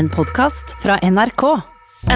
[0.00, 1.42] En podkast fra NRK.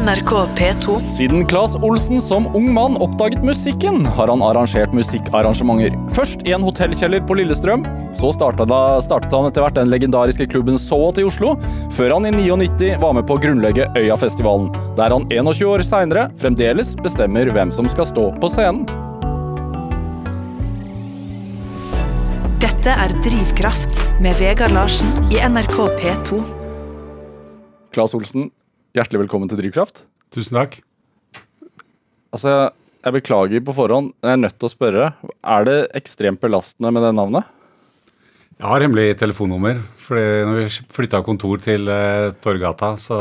[0.01, 0.95] NRK P2.
[1.17, 5.99] Siden Claes Olsen som ung mann oppdaget musikken, har han arrangert musikkarrangementer.
[6.17, 7.85] Først i en hotellkjeller på Lillestrøm.
[8.17, 11.59] Så startet, han etter hvert den legendariske klubben Soat i Oslo,
[11.93, 16.31] før han i 99 var med på å grunnlegge Øyafestivalen, der han 21 år seinere
[16.41, 18.89] fremdeles bestemmer hvem som skal stå på scenen.
[22.65, 26.54] Dette er Drivkraft med Vegard Larsen i NRK P2.
[27.95, 28.49] Claes Olsen,
[28.97, 30.03] hjertelig velkommen til Drivkraft.
[30.35, 30.81] Tusen takk.
[32.35, 32.73] Altså,
[33.07, 35.11] jeg beklager på forhånd, jeg er nødt til å spørre.
[35.55, 37.53] Er det ekstremt belastende med det navnet?
[38.59, 39.79] Jeg har hemmelig telefonnummer.
[39.99, 40.67] fordi når vi
[40.97, 43.19] flytta kontor til uh, Torgata, så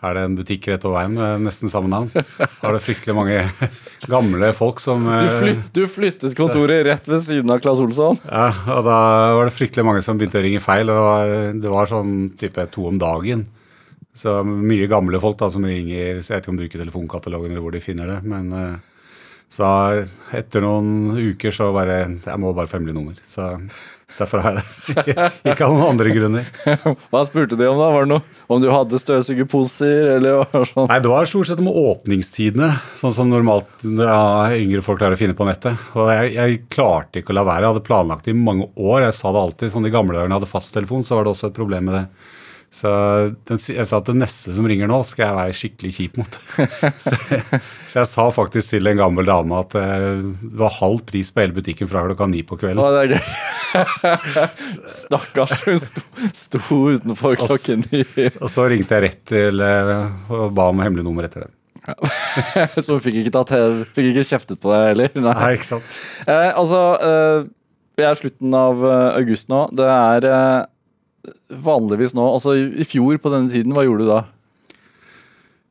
[0.00, 2.08] er det en butikk rett over veien med nesten samme navn.
[2.14, 3.42] Da er det fryktelig mange
[4.14, 8.20] gamle folk som Du, flytt, du flyttet kontoret rett ved siden av Claes Olsson.
[8.24, 8.98] Ja, og da
[9.36, 10.88] var det fryktelig mange som begynte å ringe feil.
[10.88, 13.46] og Det var, det var sånn type to om dagen.
[14.16, 16.18] Så mye gamle folk da som ringer.
[16.20, 18.18] så Jeg vet ikke om de bruker telefonkatalogen eller hvor de finner det.
[18.26, 18.78] Men eh,
[19.50, 19.66] så
[20.30, 23.16] etter noen uker så bare Jeg må bare få hemmelig nummer.
[23.26, 23.48] Så,
[24.06, 25.14] så derfor har jeg det.
[25.42, 26.46] Ikke, av noen andre grunner.
[27.10, 27.88] Hva spurte de om da?
[27.96, 30.86] Var det noe om du hadde støvsugerposer, eller hva sånn?
[30.90, 34.22] Nei, Det var stort sett om åpningstidene, sånn som normalt ja,
[34.54, 35.82] yngre folk klarer å finne på nettet.
[35.98, 37.66] Og jeg, jeg klarte ikke å la være.
[37.66, 39.08] Jeg hadde planlagt det i mange år.
[39.08, 39.74] Jeg sa det alltid.
[39.74, 42.06] Sånn de gamle jeg hadde fasttelefon, så var det også et problem med det.
[42.70, 42.90] Så
[43.50, 46.36] den, jeg sa at det neste som ringer nå, skal jeg være skikkelig kjip mot.
[47.04, 47.16] så,
[47.90, 51.42] så jeg sa faktisk til en gammel dame at eh, det var halv pris på
[51.42, 52.78] hele butikken fra klokka ni på kvelden.
[52.78, 53.24] Å, det er gøy.
[55.00, 56.62] Stakkars, hun sto, sto
[56.94, 58.04] utenfor klokken ni.
[58.38, 59.96] Og så ringte jeg rett til eh,
[60.30, 61.54] og ba om hemmelig nummer etter det.
[62.84, 63.54] Så hun fikk ikke, tatt,
[63.96, 65.14] fikk ikke kjeftet på deg heller?
[65.16, 65.32] Nei.
[65.34, 65.94] Nei, ikke sant?
[66.26, 67.48] Eh, altså, eh,
[67.98, 69.64] vi er slutten av eh, august nå.
[69.76, 70.60] Det er eh,
[71.50, 74.20] vanligvis nå Altså, i fjor på denne tiden, hva gjorde du da?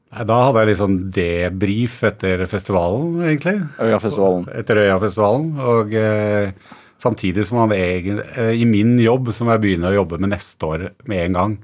[0.09, 3.55] Nei, Da hadde jeg litt sånn debrief etter festivalen, egentlig.
[3.77, 4.47] Øyafestivalen.
[4.57, 5.49] Etter Øyafestivalen.
[5.61, 6.51] Og eh,
[7.01, 10.69] samtidig som han egen, eh, i min jobb som jeg begynner å jobbe med neste
[10.69, 11.57] år med en gang.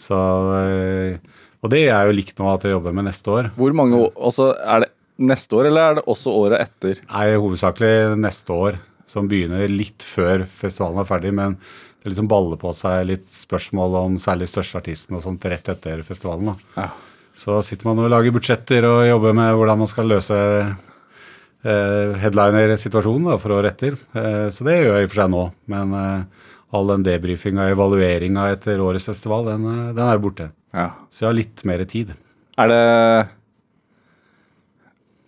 [0.00, 0.16] Så
[0.60, 1.18] eh,
[1.60, 3.50] Og det er jo likt nå at jeg jobber med neste år.
[3.56, 7.00] Hvor mange Altså, er det neste år, eller er det også året etter?
[7.10, 8.78] Nei, hovedsakelig neste år,
[9.08, 11.32] som begynner litt før festivalen er ferdig.
[11.36, 11.56] Men
[12.00, 16.00] det liksom baller på seg litt spørsmål om særlig største artisten og sånt rett etter
[16.06, 16.54] festivalen.
[16.54, 16.84] da.
[16.86, 16.88] Ja.
[17.36, 23.36] Så sitter man og lager budsjetter og jobber med hvordan man skal løse eh, headliner-situasjonen
[23.40, 24.00] for året etter.
[24.16, 25.44] Eh, så det gjør jeg i og for seg nå.
[25.72, 30.50] Men eh, all den debrifinga og evalueringa etter årets festival, den, eh, den er borte.
[30.76, 30.90] Ja.
[31.12, 32.14] Så jeg har litt mer tid.
[32.60, 32.84] Er det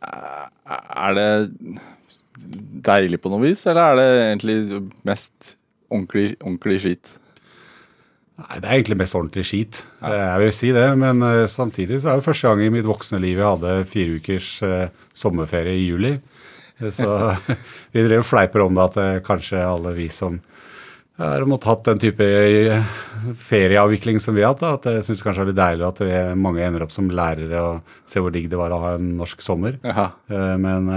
[0.03, 1.29] Er det
[2.83, 5.53] deilig på noe vis, eller er det egentlig mest
[5.93, 7.13] ordentlig, ordentlig skit?
[8.43, 9.83] Nei, det er egentlig mest ordentlig skit.
[10.03, 12.89] Eh, Jeg vil si det, men eh, samtidig så er det første gang i mitt
[12.89, 16.15] voksne liv jeg hadde fire ukers eh, sommerferie i juli.
[16.91, 17.07] Så
[17.95, 20.41] vi drev og fleiper om det at kanskje alle vi som
[21.21, 22.27] har måttet hatt den type
[23.39, 26.15] ferieavvikling som vi har hatt, at jeg syns kanskje det er litt deilig at vi,
[26.41, 29.45] mange ender opp som lærere og ser hvor digg det var å ha en norsk
[29.45, 29.77] sommer.
[29.85, 30.09] Jaha.
[30.33, 30.89] Eh, Men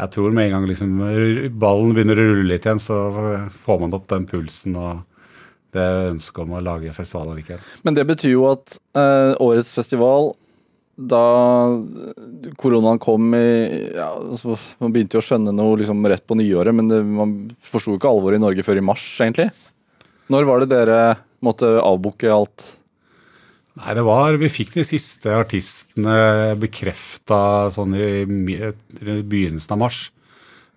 [0.00, 0.92] jeg tror med en gang liksom
[1.60, 3.00] ballen begynner å rulle litt igjen, så
[3.64, 5.02] får man opp den pulsen og
[5.72, 7.60] det ønsket om å lage festival allikevel.
[7.84, 10.32] Men det betyr jo at eh, årets festival
[10.92, 11.22] da
[12.60, 13.46] koronaen kom i
[13.94, 17.32] ja, altså, Man begynte jo å skjønne noe liksom rett på nyåret, men det, man
[17.64, 19.48] forsto ikke alvoret i Norge før i mars, egentlig.
[20.32, 21.00] Når var det dere
[21.44, 22.66] måtte avbooke alt?
[23.80, 30.02] Nei, det var Vi fikk de siste artistene bekrefta sånn i, i begynnelsen av mars.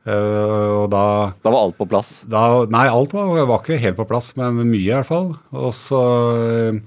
[0.05, 1.05] Uh, og da,
[1.41, 2.19] Da var alt på plass.
[2.29, 5.31] da Nei, alt var, var ikke helt på plass, men mye i hvert fall.
[5.49, 6.01] Og så
[6.45, 6.77] eh,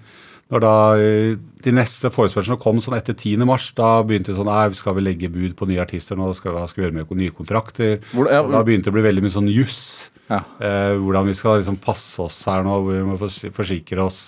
[0.49, 1.33] når da eh,
[1.65, 3.43] de neste forespørslene kom sånn etter 10.
[3.49, 6.31] mars, da begynte det sånn Nei, skal vi legge bud på nye artister nå?
[6.39, 7.99] Skal, hva skal vi gjøre med nye kontrakter?
[8.15, 9.83] Hvor- ja, da begynte det å bli veldig mye sånn juss.
[10.31, 10.45] Ja.
[10.63, 12.79] Uh, hvordan vi skal liksom passe oss her nå.
[12.85, 13.19] hvor Vi må
[13.59, 14.23] forsikre oss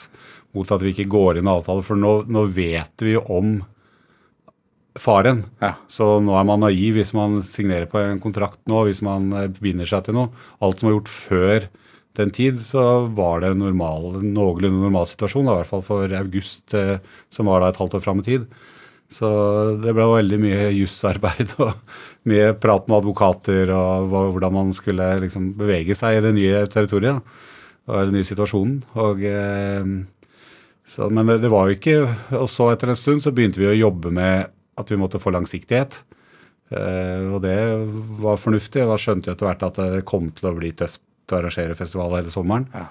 [0.57, 1.85] mot at vi ikke går inn i avtale.
[1.87, 3.61] For nå, nå vet vi jo om
[4.99, 5.45] faren.
[5.63, 5.75] Ja.
[5.91, 9.51] Så nå er man naiv hvis man signerer på en kontrakt nå, hvis man eh,
[9.63, 10.33] binder seg til noe.
[10.65, 11.69] Alt som var gjort før
[12.19, 15.47] den tid, så var det en normal, noenlunde normal situasjon.
[15.47, 16.99] da, I hvert fall for august, eh,
[17.33, 18.49] som var da et halvt år fram i tid.
[19.11, 19.29] Så
[19.83, 21.75] det ble veldig mye jusarbeid og
[22.31, 27.23] mye prat med advokater og hvordan man skulle liksom bevege seg i det nye territoriet.
[27.91, 28.83] Og den nye situasjonen.
[29.03, 29.95] Og, eh,
[30.91, 31.99] så, men det, det var jo ikke
[32.41, 34.51] Og så etter en stund så begynte vi å jobbe med
[34.81, 35.99] at vi måtte få langsiktighet.
[36.73, 37.59] Eh, og det
[38.23, 38.87] var fornuftig.
[38.89, 41.03] Da skjønte jo etter hvert at det kom til å bli tøft
[41.35, 42.65] å arrangere festival hele sommeren.
[42.73, 42.87] Ja.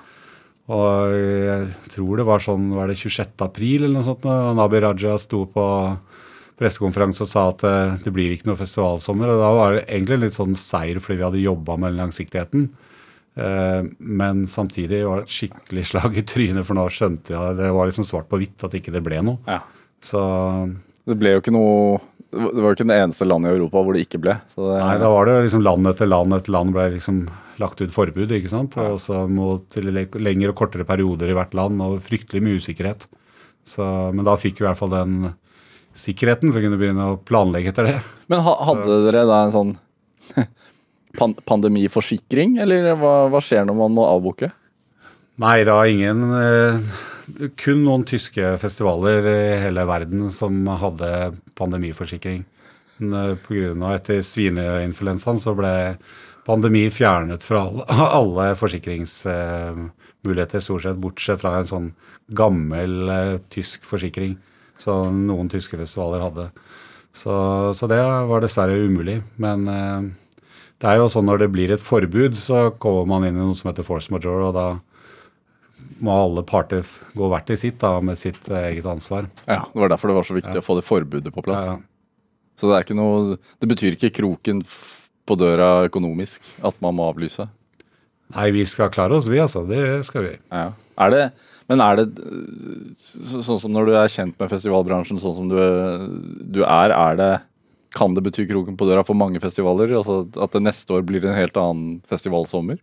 [0.70, 3.34] Og jeg tror det var sånn var det 26.
[3.42, 5.66] april eller noe sånt, og Nabi Raja sto på
[6.60, 9.34] pressekonferanse og sa at eh, det blir ikke noe festivalsommer.
[9.34, 12.70] Og da var det egentlig litt sånn seier fordi vi hadde jobba med langsiktigheten.
[13.40, 17.72] Eh, Men samtidig var det et skikkelig slag i trynet, for nå skjønte jeg det
[17.76, 19.40] var liksom svart på hvitt at ikke det ble noe.
[19.48, 19.62] Ja.
[20.04, 20.22] Så
[21.08, 22.00] Det ble jo ikke noe
[22.30, 24.36] Det var jo ikke det eneste landet i Europa hvor det ikke ble.
[24.54, 27.24] Så det, Nei, da var det liksom land etter land etter land ble liksom
[27.60, 28.78] lagt ut forbud, ikke sant.
[28.80, 33.08] Og så mot le- lengre og kortere perioder i hvert land, og fryktelig mye usikkerhet.
[33.68, 33.84] Så,
[34.16, 35.34] men da fikk vi i hvert fall den
[35.98, 37.96] sikkerheten, så kunne vi begynne å planlegge etter det.
[38.32, 39.74] Men ha, hadde dere da en sånn
[41.18, 44.50] pandemiforsikring, eller hva, hva skjer når man må avboke?
[45.40, 46.76] Nei, det var ingen eh,
[47.60, 51.10] Kun noen tyske festivaler i hele verden som hadde
[51.58, 52.44] pandemiforsikring.
[53.00, 55.74] Men eh, av etter svineinfluensaen så ble
[56.50, 57.84] pandemi fjernet fra alle,
[58.20, 61.90] alle forsikringsmuligheter, stort sett, bortsett fra en sånn
[62.36, 64.38] gammel eh, tysk forsikring
[64.80, 66.50] som noen tyske festivaler hadde.
[67.16, 67.34] Så,
[67.76, 69.22] så det var dessverre umulig.
[69.42, 70.02] Men eh,
[70.80, 73.58] det er jo sånn når det blir et forbud, så kommer man inn i noe
[73.58, 74.68] som heter force majeure, og da
[76.00, 76.88] må alle parter
[77.18, 79.28] gå hvert til sitt da, med sitt eget ansvar.
[79.50, 81.66] Ja, Det var derfor det var så viktig å få det forbudet på plass.
[81.68, 81.86] Ja, ja.
[82.60, 84.60] Så det er ikke noe Det betyr ikke kroken
[85.28, 87.46] på døra økonomisk at man må avlyse?
[88.36, 89.64] Nei, vi skal klare oss, vi altså.
[89.66, 90.34] Det skal vi.
[90.54, 90.70] Ja.
[91.00, 91.22] Er det,
[91.72, 92.08] men er det
[93.16, 95.58] sånn som når du er kjent med festivalbransjen sånn som du,
[96.60, 97.32] du er, er det
[97.96, 99.94] kan det bety kroken på døra for mange festivaler?
[99.98, 102.78] Altså At det neste år blir en helt annen festivalsommer?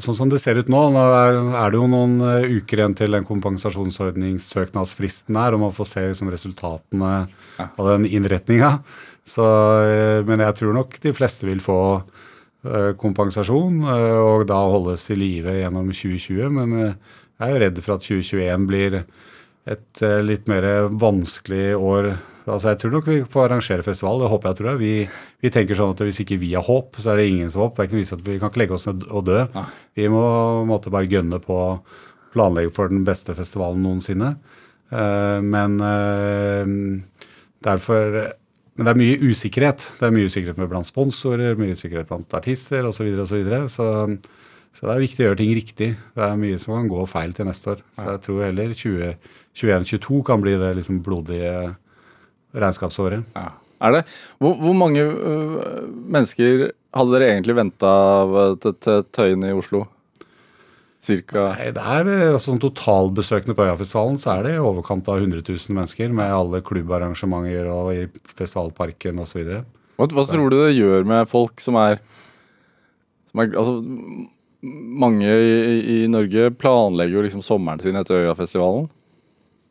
[0.00, 3.12] Sånn som det ser ut nå, nå er det jo noen eh, uker igjen til
[3.14, 7.10] den kompensasjonsordningssøknadsfristen er, og man får se liksom, resultatene
[7.66, 8.70] av den innretninga.
[8.80, 15.16] Eh, men jeg tror nok de fleste vil få eh, kompensasjon, og da holdes i
[15.20, 16.48] live gjennom 2020.
[16.56, 18.92] Men jeg er jo redd for at 2021 blir
[19.68, 20.64] et litt mer
[21.00, 22.16] vanskelig år.
[22.44, 24.56] Altså Jeg tror nok vi får arrangere festival, det håper jeg.
[24.58, 24.80] tror jeg.
[24.82, 24.94] Vi,
[25.40, 27.70] vi tenker sånn at hvis ikke vi har håp, så er det ingen som har
[27.70, 27.78] håp.
[27.78, 29.40] Det er ikke noe vits at Vi kan ikke legge oss ned og dø.
[29.96, 30.24] Vi må
[30.68, 31.70] måtte bare gønne på å
[32.34, 34.34] planlegge for den beste festivalen noensinne.
[34.92, 36.64] Uh, men uh,
[37.64, 38.34] derfor
[38.74, 39.84] Men det er mye usikkerhet.
[40.00, 42.96] Det er mye usikkerhet med blant sponsorer, mye usikkerhet blant artister osv.
[42.98, 43.68] Så, videre, og så, videre.
[43.70, 44.42] så
[44.74, 45.88] så det er viktig å gjøre ting riktig.
[46.18, 47.82] Det er mye som kan gå feil til neste år.
[47.94, 51.52] Så jeg tror heller 2021-2022 kan bli det liksom blodige
[52.54, 53.26] regnskapsåret.
[53.84, 54.04] Er det?
[54.40, 57.92] Hvor, hvor mange øh, mennesker hadde dere egentlig venta
[58.62, 59.84] til, til Tøyen i Oslo?
[61.04, 61.50] Cirka?
[61.52, 65.20] Nei, det er eh, altså, sånn Totalbesøkende på Øyafestivalen så er det i overkant av
[65.20, 68.06] 100 000 mennesker med alle klubbarrangementer og i
[68.38, 69.42] festivalparken osv.
[69.98, 72.00] Hva, hva tror du det gjør med folk som er,
[73.30, 73.76] som er Altså,
[75.04, 78.88] mange i, i Norge planlegger jo liksom sommeren sin etter Øyafestivalen.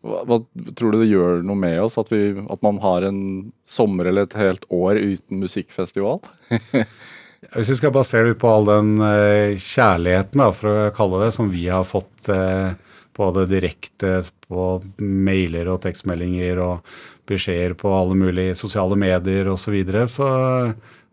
[0.04, 0.38] Hva,
[0.76, 3.20] tror du det gjør noe med oss at, vi, at man har en
[3.64, 6.20] sommer eller et helt år uten musikkfestival?
[7.54, 11.32] Hvis vi skal basere det på all den eh, kjærligheten, da, for å kalle det,
[11.36, 12.76] som vi har fått eh,
[13.16, 14.68] både direkte på
[15.00, 16.96] mailer og tekstmeldinger og
[17.30, 20.30] beskjeder på alle mulige sosiale medier osv., så, videre, så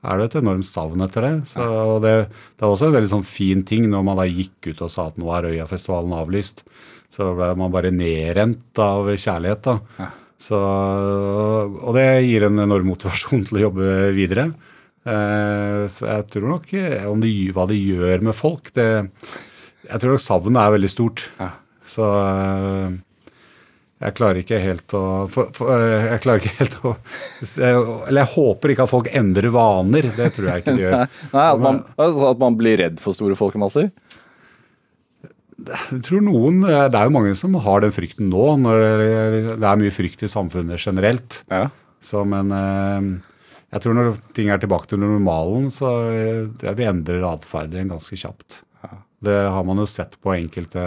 [0.01, 1.35] er det et enormt savn etter det.
[1.51, 1.65] Så,
[2.03, 2.15] det.
[2.57, 5.11] Det er også en veldig sånn fin ting når man da gikk ut og sa
[5.11, 6.65] at nå er Øyafestivalen avlyst.
[7.11, 9.67] Så ble man bare nedrent av kjærlighet.
[9.67, 10.11] da.
[10.41, 14.47] Så, og det gir en enorm motivasjon til å jobbe videre.
[15.05, 19.07] Eh, så jeg tror nok eh, om det, hva det gjør med folk det,
[19.89, 21.23] Jeg tror nok savnet er veldig stort.
[21.89, 22.99] Så eh,
[24.01, 26.95] jeg klarer ikke helt å for, for, eh, Jeg klarer ikke helt å
[28.09, 30.09] Eller jeg håper ikke at folk endrer vaner.
[30.17, 30.97] Det tror jeg ikke de gjør.
[31.35, 33.91] Nei, at man, altså at man blir redd for store folkemasser?
[35.71, 38.87] Jeg tror noen, eh, Det er jo mange som har den frykten nå, når
[39.57, 41.43] det er mye frykt i samfunnet generelt.
[41.51, 41.69] Ja.
[42.01, 43.11] Så, men eh,
[43.71, 47.75] jeg tror når ting er tilbake til normalen, så eh, tror jeg vi endrer atferd
[47.75, 48.63] igjen ganske kjapt.
[49.21, 50.83] Det har man jo sett på enkelte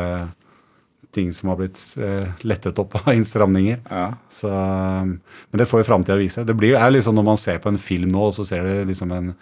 [1.13, 3.83] ting som har blitt eh, lettet opp av innstramninger.
[3.85, 4.07] Ja.
[4.33, 6.45] Så, men det får jo framtida vise.
[6.47, 8.89] Det blir, er liksom Når man ser på en film nå, og så ser du
[8.89, 9.35] liksom en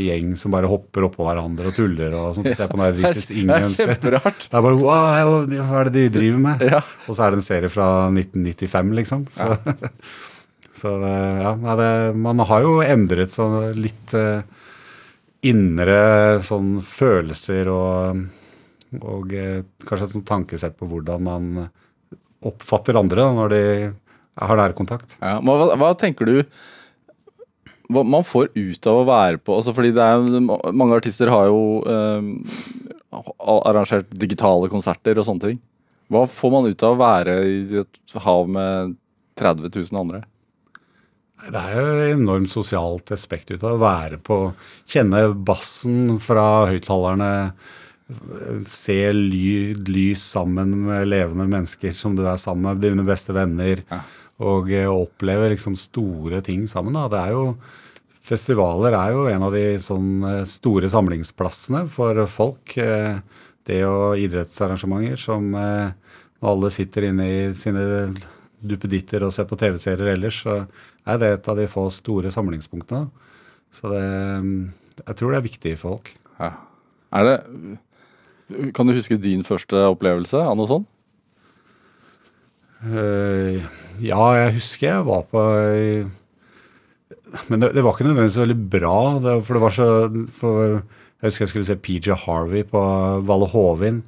[0.00, 2.50] gjeng som bare hopper oppå hverandre og tuller og sånt.
[2.56, 4.46] Se på noen der ingen Det er kjemperart.
[4.46, 6.64] Det er bare wow, hva er det de driver med?
[6.68, 6.82] Ja.
[7.06, 9.26] Og så er det en serie fra 1995, liksom.
[9.34, 9.50] Så,
[10.80, 11.90] så ja, nei, det,
[12.28, 14.40] man har jo endret sånn litt uh,
[15.48, 16.00] indre
[16.46, 18.24] sånn følelser og,
[19.02, 21.52] og uh, kanskje et sånt tankesett på hvordan man
[22.46, 23.62] oppfatter andre da, når de
[24.38, 25.16] har nærkontakt.
[25.18, 26.36] Ja, hva, hva tenker du
[27.88, 30.24] hva man får ut av å være på altså fordi det er,
[30.76, 32.26] Mange artister har jo eh,
[33.48, 35.60] arrangert digitale konserter og sånne ting.
[36.12, 38.96] Hva får man ut av å være i et hav med
[39.40, 40.22] 30 000 andre?
[41.48, 44.38] Det er jo et enormt sosialt aspekt ut av å være på
[44.90, 47.32] Kjenne bassen fra høyttalerne.
[48.68, 53.84] Se lyd, lys sammen med levende mennesker som du er sammen med, dine beste venner.
[53.88, 54.02] Ja.
[54.44, 56.94] Og eh, oppleve liksom store ting sammen.
[56.94, 57.08] Da.
[57.10, 57.44] Det er jo
[58.28, 62.76] Festivaler er jo en av de sånn eh, store samlingsplassene for folk.
[62.78, 63.20] Eh,
[63.68, 67.82] Det og idrettsarrangementer som alle sitter inne i sine
[68.64, 70.54] duppeditter og ser på TV-serier ellers, så
[71.04, 73.10] er det et av de få store samlingspunktene.
[73.70, 74.00] Så det
[75.04, 76.08] Jeg tror det er viktig for folk.
[76.40, 76.52] Ja.
[77.12, 80.88] Er det Kan du huske din første opplevelse av noe sånt?
[82.86, 83.64] Eh,
[84.04, 86.06] ja, jeg husker jeg var på eh,
[87.50, 88.98] Men det, det var ikke nødvendigvis veldig bra.
[89.24, 89.88] Det, for det var så
[90.36, 90.78] for,
[91.18, 92.82] Jeg husker jeg skulle se PJ Harvey på
[93.26, 94.04] Valle Hovin.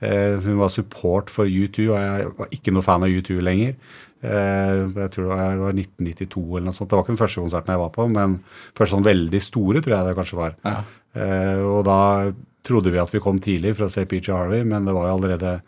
[0.00, 3.76] Eh, hun var support for U2, og jeg var ikke noe fan av U2 lenger.
[4.24, 6.90] Eh, jeg tror det var, det var 1992 eller noe sånt.
[6.90, 8.38] Det var ikke den første konserten jeg var på, men
[8.72, 10.58] første sånn veldig store tror jeg det kanskje var.
[10.64, 10.76] Ja.
[11.14, 12.00] Eh, og da
[12.64, 15.18] trodde vi at vi kom tidlig for å se PJ Harvey, men det var jo
[15.18, 15.58] allerede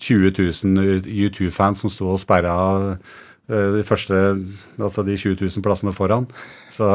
[0.00, 2.54] 20 000 U2-fans som sto og sperra
[2.94, 4.18] eh, de første,
[4.78, 6.28] altså de 20 000 plassene foran.
[6.72, 6.88] Så,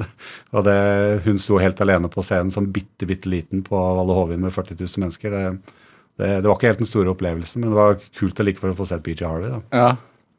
[0.54, 0.78] og det,
[1.26, 4.78] hun sto helt alene på scenen som bitte, bitte liten på Valle Hovin med 40
[4.80, 5.34] 000 mennesker.
[5.34, 5.74] Det,
[6.18, 8.88] det, det var ikke helt den store opplevelsen, men det var kult allikevel å få
[8.90, 9.52] sett PJ Harvey.
[9.54, 9.62] Da.
[9.70, 9.90] Ja.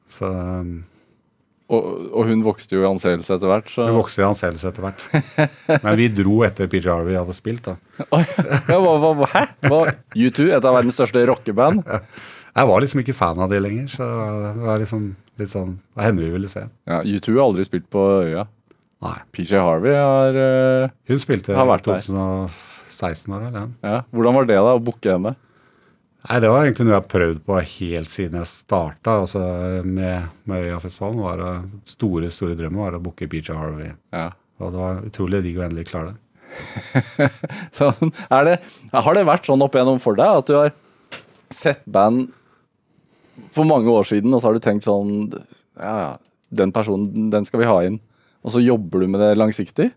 [0.10, 0.80] Så um,
[1.70, 3.68] Og, og hun vokste jo i anseelse etter hvert.
[3.70, 3.86] Så.
[3.86, 5.04] Hun vokste i anseelse etter hvert.
[5.86, 7.70] Men vi dro etter PJ Harvey hadde spilt.
[7.70, 7.76] da.
[8.02, 9.44] Ja, hva, hva, hæ?
[9.68, 9.84] Hva?
[10.18, 11.84] U2, et av verdens største rockeband?
[12.60, 14.06] Jeg var liksom ikke fan av de lenger, så
[14.58, 15.04] det var liksom
[15.40, 16.64] litt sånn Hva hender vi ville se.
[16.90, 18.48] Ja, U2 har aldri spilt på øya.
[19.06, 19.16] Nei.
[19.32, 23.70] PJ Harvey har uh, Hun spilte i 2016 år, eller?
[23.86, 24.02] ja.
[24.12, 25.38] Hvordan var det, da, å booke henne?
[26.28, 29.42] Nei, det var egentlig noe jeg har prøvd på helt siden jeg starta altså
[29.88, 31.22] med, med Øyafestivalen.
[31.24, 33.94] var det Store, store drømmen var å booke PJ Harvey.
[34.12, 34.26] Ja.
[34.60, 36.18] Og det var utrolig digg å endelig klare det.
[37.78, 38.58] Sånn, er det,
[38.92, 40.74] har det vært sånn opp igjennom for deg at du har
[41.54, 42.32] sett band
[43.56, 45.30] for mange år siden, og så har du tenkt sånn
[45.80, 46.12] Ja, ja,
[46.50, 48.00] den personen, den skal vi ha inn.
[48.44, 49.92] Og så jobber du med det langsiktig?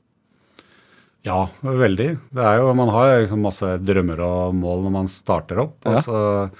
[1.24, 2.08] Ja, veldig.
[2.34, 5.76] Det er jo, Man har liksom masse drømmer og mål når man starter opp.
[5.86, 6.00] Og Ja.
[6.02, 6.50] så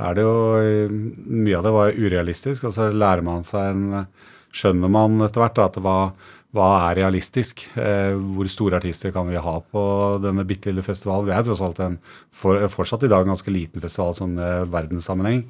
[0.00, 4.06] er det jo Mye av det var urealistisk, og så lærer man seg en
[4.52, 6.12] Skjønner man etter hvert da, at hva,
[6.52, 7.62] hva er realistisk?
[7.78, 9.82] Eh, hvor store artister kan vi ha på
[10.20, 11.28] denne bitte lille festivalen?
[11.28, 12.00] Vi er tross alt en
[12.34, 15.44] for, fortsatt i dag en ganske liten festival sånn i verdenssammenheng.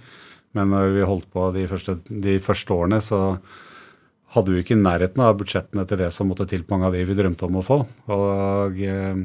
[0.53, 3.39] Men når vi holdt på de første, de første årene, så
[4.35, 6.97] hadde vi ikke i nærheten av budsjettene til det som måtte til på mange av
[6.97, 7.79] de vi drømte om å få.
[8.15, 9.25] Og eh,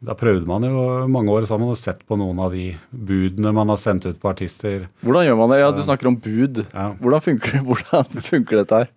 [0.00, 3.72] da prøvde man jo mange år sammen og sett på noen av de budene man
[3.72, 4.86] har sendt ut på artister.
[5.04, 5.60] Hvordan gjør man det?
[5.60, 6.62] Ja, Du snakker om bud.
[6.70, 6.86] Ja.
[7.02, 8.92] Hvordan funker, hvordan funker dette her?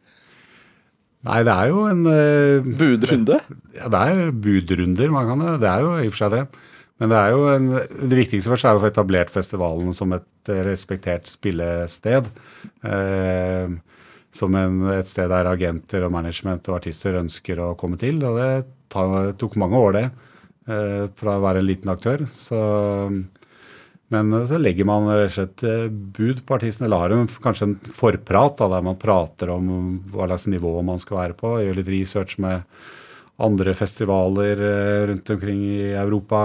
[1.24, 3.40] Nei, det er jo en eh, Budrunde?
[3.78, 5.12] Ja, det er budrunder.
[5.16, 6.44] Man kan, det Det er jo i og for seg det.
[7.02, 7.70] Men det er jo en,
[8.12, 12.28] det viktigste først er å få etablert festivalen som et respektert spillested.
[12.86, 13.74] Eh,
[14.34, 18.22] som en, et sted der agenter og management og artister ønsker å komme til.
[18.26, 18.50] Og det
[18.94, 20.08] tar, tok mange år, det.
[20.64, 22.26] Eh, fra å være en liten aktør.
[22.40, 22.58] Så,
[24.14, 26.92] men så legger man rett og slett eh, bud på artistene.
[26.98, 29.70] Har en, kanskje en forprat da, der man prater om
[30.14, 31.58] hva slags nivå man skal være på.
[31.62, 32.66] Gjør litt research med
[33.44, 36.42] andre festivaler eh, rundt omkring i Europa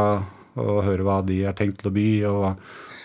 [0.58, 2.08] og høre hva de har tenkt til å by.
[2.28, 2.46] og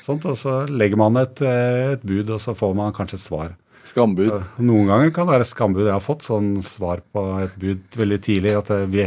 [0.03, 3.27] sånt, og Så legger man et, eh, et bud, og så får man kanskje et
[3.27, 3.55] svar.
[3.93, 4.33] Skambud.
[4.65, 5.85] Noen ganger kan det være skambud.
[5.85, 8.55] Jeg har fått sånn svar på et bud veldig tidlig.
[8.57, 9.05] at eh, vi,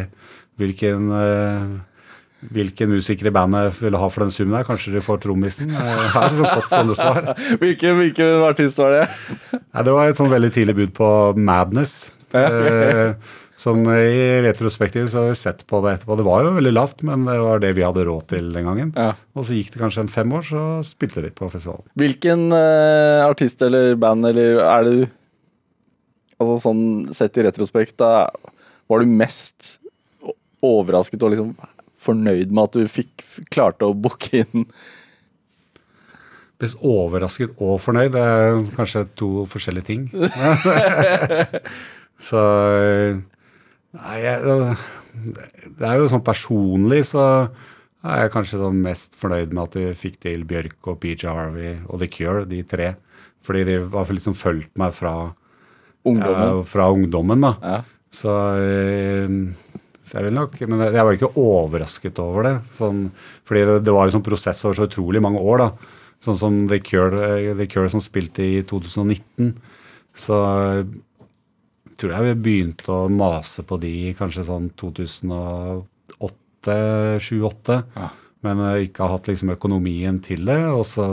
[0.62, 4.68] hvilken, eh, hvilken musiker i bandet vil ha for den summen der?
[4.68, 5.74] Kanskje de får trommisen?
[5.74, 7.32] Jeg har liksom fått sånne svar.
[7.62, 9.04] Hvilken, hvilken artist var det?
[9.58, 11.98] Nei, det var et sånn veldig tidlig bud på Madness.
[13.56, 16.16] Eh, som i retrospektiv så har vi sett på det etterpå.
[16.16, 18.92] Det var jo veldig lavt, men det var det vi hadde råd til den gangen.
[18.94, 19.14] Ja.
[19.34, 21.86] Og så gikk det kanskje en fem år, så spilte de på festivalen.
[21.96, 25.06] Hvilken uh, artist eller band eller er du
[26.36, 28.28] Altså sånn sett i retrospekt, da
[28.92, 29.78] var du mest
[30.60, 31.54] overrasket og liksom
[31.96, 34.66] fornøyd med at du fikk klarte å booke inn
[36.60, 40.04] Mest overrasket og fornøyd, det er kanskje to forskjellige ting.
[42.28, 42.44] så
[43.96, 44.76] Nei, jeg,
[45.78, 47.24] det er jo sånn personlig så
[48.06, 51.74] er jeg kanskje sånn mest fornøyd med at vi fikk til Bjørk og PJ Harvey
[51.88, 52.92] og The Cure, de tre.
[53.46, 55.14] Fordi de har liksom fulgt meg fra,
[56.06, 56.60] ungdommen.
[56.60, 57.42] ja, fra ungdommen.
[57.46, 57.52] da.
[57.62, 57.80] Ja.
[58.10, 59.28] Så, eh,
[60.06, 62.54] Så jeg vil nok, Men jeg var ikke overrasket over det.
[62.70, 63.10] Sånn,
[63.44, 65.58] fordi det, det var en sånn prosess over så utrolig mange år.
[65.58, 65.70] da.
[66.22, 69.56] Sånn som The Cure, eh, The Cure som spilte i 2019.
[70.14, 70.86] Så
[71.96, 77.76] tror jeg vi begynte å mase på de kanskje sånn 2008-2008.
[77.96, 78.08] Ja.
[78.46, 80.62] Men eh, ikke har hatt liksom økonomien til det.
[80.70, 81.06] Og så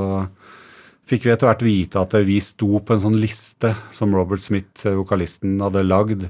[1.10, 4.88] fikk vi etter hvert vite at vi sto på en sånn liste som Robert Smith,
[4.88, 6.22] eh, vokalisten, hadde lagd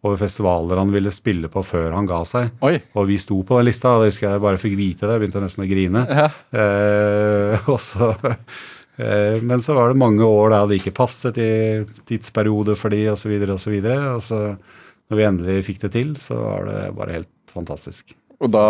[0.00, 2.54] over festivaler han ville spille på før han ga seg.
[2.64, 2.78] Oi.
[2.96, 5.16] Og vi sto på den lista, og jeg husker jeg bare fikk vite det.
[5.16, 6.04] Jeg begynte nesten å grine.
[6.08, 6.28] Ja.
[6.56, 8.38] Eh, og så, eh,
[9.46, 11.50] men så var det mange år da det ikke passet i
[12.08, 13.32] tidsperiode for de, osv..
[13.46, 14.40] Og, så videre, og så
[15.10, 18.14] når vi endelig fikk det til, så var det bare helt fantastisk.
[18.40, 18.66] Og da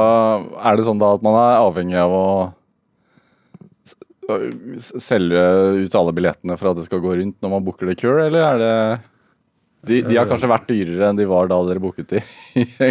[0.66, 2.30] er det sånn da at man er avhengig av å
[5.00, 5.44] selge
[5.82, 8.44] ut alle billettene for at det skal gå rundt når man booker The Cure, eller
[8.46, 8.75] er det
[9.88, 12.20] de, de har kanskje vært dyrere enn de var da dere booket de?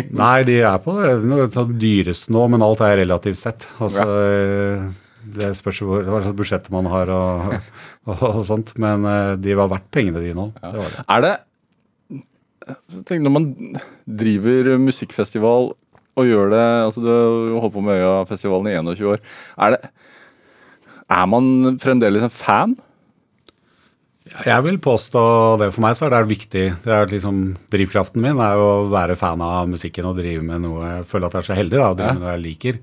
[0.09, 3.67] Nei, de er på det dyreste nå, men alt er relativt sett.
[3.77, 4.87] Altså, eh,
[5.35, 7.53] Det spørs hvor- hva slags budsjett man har og,
[8.09, 8.71] og, og sånt.
[8.79, 10.49] Men eh, de var verdt pengene, de nå.
[10.61, 11.05] Det var det.
[11.07, 11.35] Er det
[12.89, 13.45] så tenk, Når man
[14.05, 15.71] driver musikkfestival
[16.19, 19.23] og gjør det altså Du holdt på med Øyafestivalen i 21 år.
[19.57, 19.89] Er, det,
[21.09, 22.75] er man fremdeles en fan?
[24.45, 25.21] Jeg vil påstå
[25.57, 26.65] det for meg, så er det viktig.
[26.83, 27.39] Det er liksom
[27.73, 31.37] Drivkraften min er å være fan av musikken og drive med noe Jeg føler at
[31.39, 32.77] jeg er så heldig da, å drive med noe jeg liker.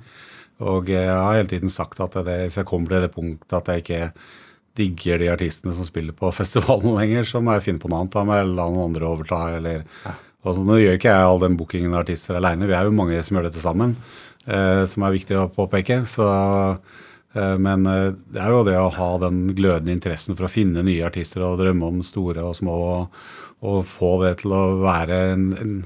[0.65, 3.69] Og jeg har hele tiden sagt at det, hvis jeg kommer til det punktet at
[3.69, 4.13] jeg ikke
[4.77, 8.15] digger de artistene som spiller på festivalen lenger, så må jeg finne på noe annet.
[8.17, 9.43] Da må jeg la noen andre overta.
[9.59, 9.85] eller...
[10.47, 12.95] Og så, nå gjør ikke jeg all den bookingen av artister aleine, vi er jo
[12.95, 13.97] mange som gjør dette sammen.
[14.47, 16.05] Eh, som er viktig å påpeke.
[16.07, 16.27] Så,
[17.35, 20.85] eh, men eh, det er jo det å ha den glødende interessen for å finne
[20.87, 23.19] nye artister og drømme om store og små, og,
[23.67, 25.77] og få det til å være en, en,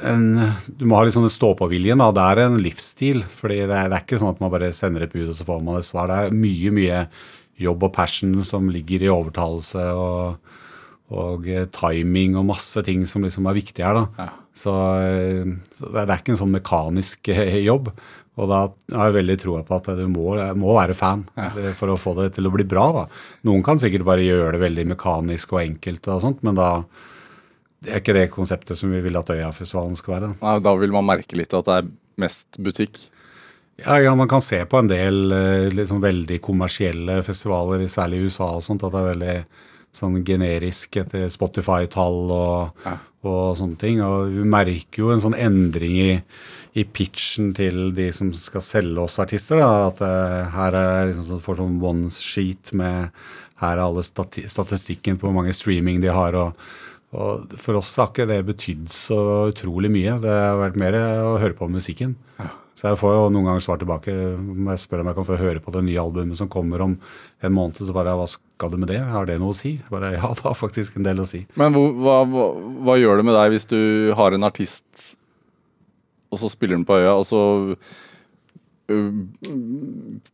[0.00, 0.24] en
[0.66, 2.02] Du må ha litt sånn stå-på-viljen.
[2.14, 3.22] Det er en livsstil.
[3.22, 5.46] fordi det er, det er ikke sånn at man bare sender et bud og så
[5.48, 6.10] får man et svar.
[6.10, 7.04] Det er mye, mye
[7.62, 9.86] jobb og passion som ligger i overtalelse.
[9.92, 10.58] og
[11.12, 13.98] og eh, timing og masse ting som liksom er viktig her.
[13.98, 14.06] da.
[14.18, 14.28] Ja.
[14.56, 17.92] Så, eh, så det, er, ikke en sånn mekanisk eh, jobb.
[18.40, 18.62] Og da
[18.96, 21.50] har jeg veldig troa på at du må, må være fan ja.
[21.76, 22.86] for å få det til å bli bra.
[22.96, 23.06] da.
[23.48, 26.70] Noen kan sikkert bare gjøre det veldig mekanisk og enkelt, og sånt, men da
[27.82, 30.30] det er ikke det konseptet som vi vil at Øyafestivalen skal være.
[30.42, 31.90] Nei, da vil man merke litt at det er
[32.22, 33.00] mest butikk.
[33.80, 35.16] Ja, ja, Man kan se på en del
[35.74, 39.36] liksom, veldig kommersielle festivaler, særlig i USA, og sånt, at det er veldig
[39.92, 42.96] sånn generisk etter Spotify-tall og, Ja.
[43.24, 44.00] og sånne ting.
[44.04, 46.22] Og vi merker jo en sånn endring i,
[46.78, 49.58] i pitchen til de som skal selge oss artister.
[49.60, 53.10] Da, at uh, her er liksom sånn, får sånn one sheet med
[53.62, 56.34] her er alle stati statistikken på hvor mange streaming de har.
[56.34, 56.56] og
[57.12, 59.18] og For oss har ikke det betydd så
[59.50, 60.16] utrolig mye.
[60.22, 62.14] Det har vært mer å høre på musikken.
[62.72, 65.60] Så jeg får jo noen ganger svar tilbake jeg spør om jeg kan få høre
[65.62, 66.94] på det nye albumet som kommer om
[67.44, 67.76] en måned.
[67.76, 69.02] Så bare hva skal du med det?
[69.12, 69.74] Har det noe å si?
[69.92, 71.44] Bare ja, det har faktisk en del å si.
[71.60, 72.46] Men hva, hva,
[72.88, 73.82] hva gjør det med deg hvis du
[74.16, 75.12] har en artist,
[76.32, 77.42] og så spiller den på øya, og så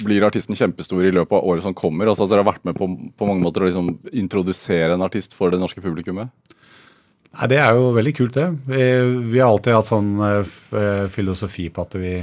[0.07, 2.07] blir artisten kjempestor i løpet av året som kommer?
[2.07, 2.87] Altså at dere har vært med på,
[3.19, 6.31] på mange måter å liksom introdusere en artist for det norske publikummet?
[7.37, 8.47] Nei, Det er jo veldig kult, det.
[8.69, 8.87] Vi,
[9.33, 12.15] vi har alltid hatt sånn eh, eh, filosofi på at vi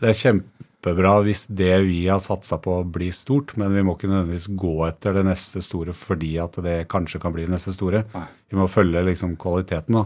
[0.00, 4.10] Det er kjempebra hvis det vi har satsa på, blir stort, men vi må ikke
[4.10, 8.04] nødvendigvis gå etter det neste store fordi at det kanskje kan bli det neste store.
[8.12, 8.26] Nei.
[8.50, 10.04] Vi må følge liksom kvaliteten, da.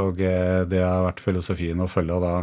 [0.00, 2.16] Og eh, det har vært filosofien å følge.
[2.16, 2.34] og da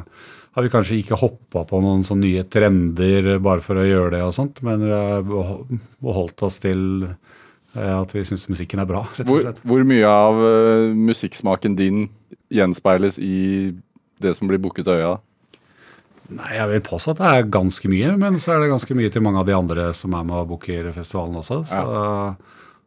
[0.54, 4.22] har vi kanskje ikke hoppa på noen sånne nye trender bare for å gjøre det,
[4.22, 7.08] og sånt, men vi har beholdt oss til
[7.74, 9.06] at vi syns musikken er bra.
[9.18, 9.62] rett og slett.
[9.66, 12.08] hvor mye av uh, musikksmaken din
[12.54, 13.74] gjenspeiles i
[14.22, 15.14] det som blir booket av øya?
[16.34, 19.12] Nei, Jeg vil påstå at det er ganske mye, men så er det ganske mye
[19.12, 21.64] til mange av de andre som er med og booker festivalen også.
[21.68, 21.82] Så,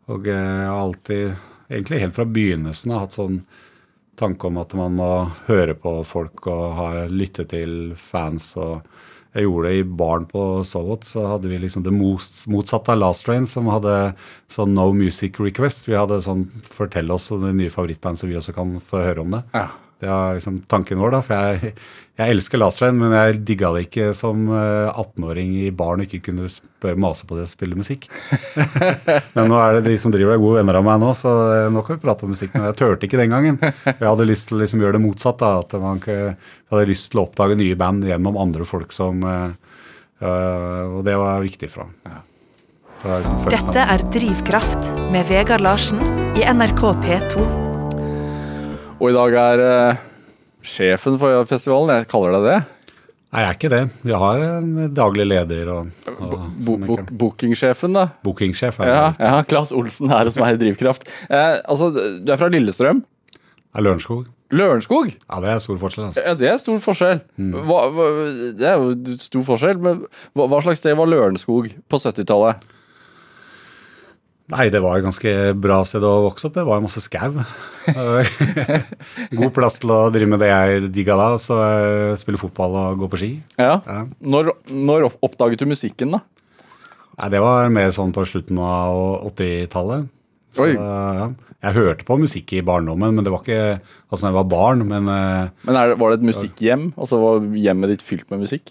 [0.08, 1.36] Og jeg har alltid,
[1.68, 3.42] egentlig helt fra begynnelsen, har hatt sånn
[4.16, 5.10] tanke om at man må
[5.50, 8.54] høre på folk og ha, lytte til fans.
[8.56, 8.86] og
[9.34, 13.26] jeg gjorde det i baren på Sovot, så hadde vi liksom det motsatte av Last
[13.26, 14.14] Train, som hadde
[14.52, 15.88] sånn no music request.
[15.88, 19.26] Vi hadde sånn fortell oss om det nye favorittbandet, så vi også kan få høre
[19.26, 19.42] om det.
[19.56, 19.68] Ja.
[20.00, 21.20] Det var liksom tanken vår, da.
[21.24, 21.72] For jeg,
[22.16, 26.08] jeg elsker Last Train, men jeg digga det ikke som eh, 18-åring i baren og
[26.08, 28.06] ikke kunne spørre mase på det og spille musikk.
[29.36, 31.66] men nå er det de som driver er gode venner av meg nå, så eh,
[31.72, 32.52] nå kan vi prate om musikk.
[32.52, 33.60] Men jeg turte ikke den gangen.
[33.60, 35.40] Jeg hadde lyst til å liksom gjøre det motsatt.
[35.40, 36.36] da, at man Jeg
[36.72, 39.76] hadde lyst til å oppdage nye band gjennom andre folk som eh,
[40.20, 42.24] eh, Og det var viktig for ham.
[43.04, 46.00] Det liksom Dette er Drivkraft med Vegard Larsen
[46.36, 47.65] i NRK P2.
[48.96, 50.04] Og i dag er uh,
[50.64, 52.58] sjefen for festivalen, jeg kaller deg det.
[53.34, 53.80] Nei, jeg er ikke det.
[54.06, 58.06] Vi har en daglig leder og, og Bo bo Bookingsjefen, da.
[58.24, 58.78] bookingsjef.
[58.80, 59.26] er Ja, det.
[59.26, 61.04] ja, Claes Olsen her hos meg i Drivkraft.
[61.28, 63.02] Eh, altså, du er fra Lillestrøm.
[63.76, 64.30] Er Lørenskog.
[64.56, 65.10] Lørenskog?
[65.26, 66.06] Ja, det er stor forskjell.
[66.06, 66.22] altså.
[66.24, 67.20] Ja, det er stor forskjell.
[67.66, 68.06] Hva, hva,
[68.56, 70.00] det er jo stor forskjell, men
[70.38, 72.62] hva, hva slags sted var Lørenskog på 70-tallet?
[74.52, 76.54] Nei, det var et ganske bra sted å vokse opp.
[76.54, 77.40] Det var masse skau.
[79.38, 81.28] God plass til å drive med det jeg digga da.
[81.42, 83.30] Så eh, spille fotball og gå på ski.
[83.58, 83.80] Ja.
[83.82, 84.04] Ja.
[84.22, 86.22] Når, når oppdaget du musikken, da?
[87.16, 90.06] Nei, Det var mer sånn på slutten av 80-tallet.
[90.56, 91.28] Ja.
[91.66, 93.80] Jeg hørte på musikk i barndommen, men det var ikke
[94.12, 94.86] altså jeg var barn.
[94.86, 96.90] Men eh, Men er det, Var det et musikkhjem?
[96.94, 98.70] Altså Var hjemmet ditt fylt med musikk?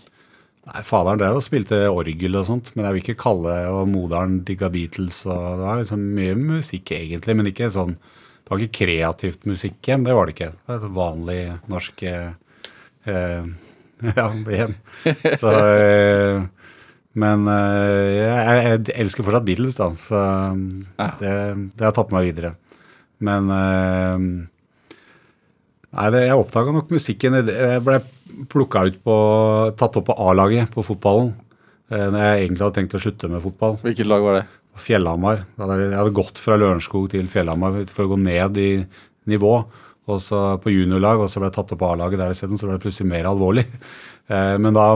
[0.70, 4.40] Nei, faderen drev og spilte orgel og sånt, men jeg vil ikke kalle Og moderen
[4.48, 8.80] digga Beatles, og det var liksom mye musikk egentlig, men ikke sånn Det var ikke
[8.86, 10.52] kreativt musikkhjem, det var det ikke.
[10.54, 11.40] Det var et vanlig
[11.72, 12.28] norsk eh,
[13.10, 13.48] eh,
[14.20, 14.76] ja, hjem.
[15.40, 16.44] Så eh,
[17.16, 20.22] Men eh, jeg, jeg elsker fortsatt Beatles, da, så
[21.22, 21.34] det,
[21.74, 22.54] det har tatt meg videre.
[23.24, 24.28] Men eh,
[25.96, 28.02] Nei, det, jeg oppdaga nok musikken Jeg ble
[28.52, 29.16] plukka ut på
[29.80, 31.34] Tatt opp på A-laget på fotballen.
[31.92, 33.78] eh, Når jeg egentlig hadde tenkt å slutte med fotball.
[33.86, 34.46] Hvilket lag var det?
[34.76, 35.46] Fjellhamar.
[35.56, 38.70] Jeg hadde gått fra Lørenskog til Fjellhamar for å gå ned i
[39.32, 39.54] nivå.
[40.12, 42.60] Og så på juniorlag, og så ble jeg tatt opp på A-laget der isteden.
[42.60, 43.66] Så ble det plutselig mer alvorlig.
[44.26, 44.88] Eh, Men da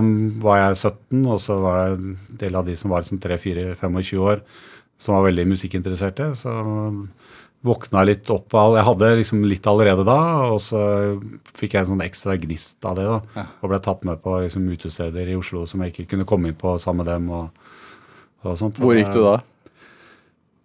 [0.41, 4.17] var jeg 17, og så var jeg en del av de som var liksom 3-4-25
[4.25, 4.39] år,
[4.97, 6.31] som var veldig musikkinteresserte.
[6.33, 6.49] Så
[7.65, 10.81] våkna litt opp av Jeg hadde liksom litt allerede da, og så
[11.57, 13.07] fikk jeg en sånn ekstra gnist av det.
[13.09, 13.45] da, Ja.
[13.61, 16.59] Og ble tatt med på liksom utesteder i Oslo som jeg ikke kunne komme inn
[16.59, 17.29] på sammen med dem.
[17.29, 17.49] og,
[18.43, 18.79] og sånt.
[18.79, 19.39] Hvor gikk du da?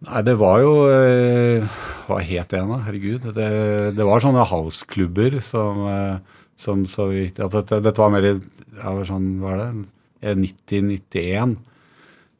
[0.04, 1.64] Nei, det var jo eh,
[2.06, 2.78] Hva het det igjen, da?
[2.84, 3.28] Herregud.
[3.34, 3.50] Det,
[3.96, 6.16] det var sånne houseklubber som, eh,
[6.60, 11.56] som så vidt at dette, dette var mer i ja, sånn, hva er det, 90-91.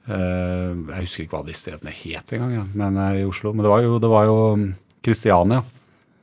[0.04, 3.54] Eh, jeg husker ikke hva de stedene het engang, ja, men eh, i Oslo.
[3.54, 4.66] Men det var jo, det var jo mm,
[5.04, 5.62] Kristiania.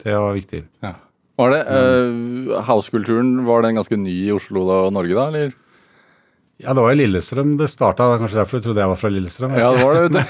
[0.03, 0.61] Det var viktig.
[0.85, 0.93] Ja.
[1.41, 5.55] Var det uh, Housekulturen, var den ganske ny i Oslo da, og Norge da, eller?
[6.61, 8.05] Ja, det var i Lillestrøm det starta.
[8.21, 9.55] Kanskje derfor du trodde jeg var fra Lillestrøm.
[9.57, 10.21] Ja, det var det.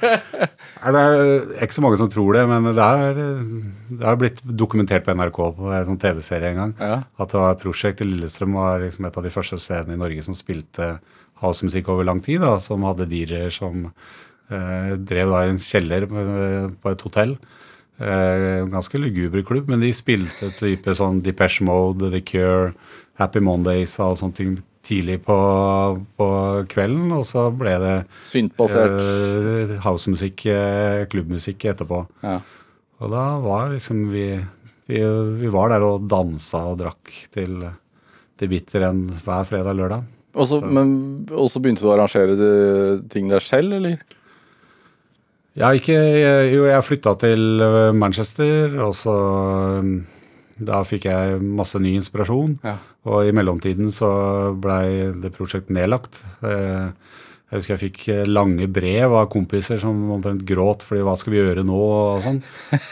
[0.80, 3.20] Nei, Det er ikke så mange som tror det, men det er,
[3.90, 6.72] det er blitt dokumentert på NRK på en sånn TV-serie en gang.
[6.80, 6.98] Ja.
[7.20, 10.24] At det var prosjekt i Lillestrøm var liksom et av de første stedene i Norge
[10.24, 10.94] som spilte
[11.40, 12.40] housemusikk over lang tid.
[12.42, 13.88] da, Som hadde DJ-er som
[14.50, 17.36] eh, drev da i en kjeller eh, på et hotell.
[18.00, 22.72] Eh, ganske luguber klubb, men de spilte type sånn Depeche Mode, The Cure,
[23.20, 24.54] Happy Mondays og alle sånne ting
[24.88, 25.36] tidlig på,
[26.16, 26.28] på
[26.72, 27.10] kvelden.
[27.12, 28.94] Og så ble det Syntbasert.
[28.96, 32.06] eh, housemusikk, eh, klubbmusikk etterpå.
[32.24, 32.38] Ja.
[33.00, 34.24] Og da var liksom vi,
[34.88, 35.02] vi,
[35.40, 37.60] vi var der og dansa og drakk til,
[38.40, 40.08] til bitter enn hver fredag-lørdag.
[40.34, 43.98] Og så, begynte du å arrangere de- ting der selv, eller?
[45.58, 45.96] Ja, ikke
[46.52, 49.14] Jo, jeg flytta til eh, Manchester, og så
[49.80, 49.90] eh,
[50.62, 52.58] Da fikk jeg masse ny inspirasjon.
[52.62, 52.76] Ja.
[53.08, 54.10] Og i mellomtiden så
[54.60, 56.20] blei det prosjektet nedlagt.
[56.44, 56.90] Eh,
[57.50, 61.32] Jeg husker jeg fikk eh, lange brev av kompiser som omtrent gråt fordi hva skal
[61.34, 62.38] vi gjøre nå og sånn.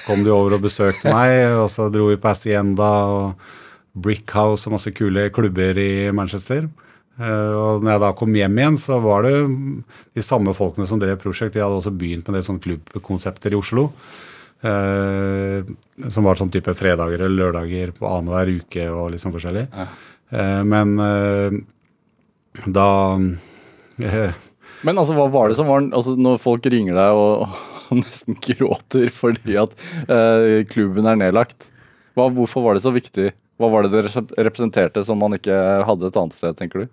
[0.08, 3.46] Kom de over og besøkte meg, og så dro vi på Hacienda og
[3.94, 6.66] Brick House og masse kule klubber i Manchester.
[7.18, 9.34] Eh, Og når jeg da kom hjem igjen, så var det
[10.14, 11.54] de samme folkene som drev prosjekt.
[11.56, 13.88] De hadde også begynt med en del sånne klubbkonsepter i Oslo.
[14.58, 15.62] Eh,
[16.10, 19.68] som var sånn type fredager eller lørdager på annenhver uke og litt sånn forskjellig.
[19.70, 19.86] Ja.
[20.34, 21.58] Eh, men eh,
[22.66, 22.88] da
[23.98, 27.48] Men altså, hva var det som var altså, Når folk ringer deg og,
[27.88, 29.74] og nesten gråter fordi at
[30.70, 31.68] klubben er nedlagt,
[32.18, 33.30] hva, hvorfor var det så viktig?
[33.58, 35.54] Hva var det det representerte som man ikke
[35.86, 36.90] hadde et annet sted, tenker du?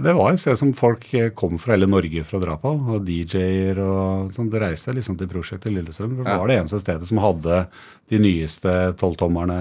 [0.00, 2.72] Det var et sted som folk eh, kom fra hele Norge for å dra på.
[2.94, 4.48] Og DJ-er og sånn.
[4.52, 6.16] Det reiste liksom til prosjektet Lillestrøm.
[6.22, 7.66] Det var det eneste stedet som hadde
[8.12, 9.60] de nyeste tolvtommerne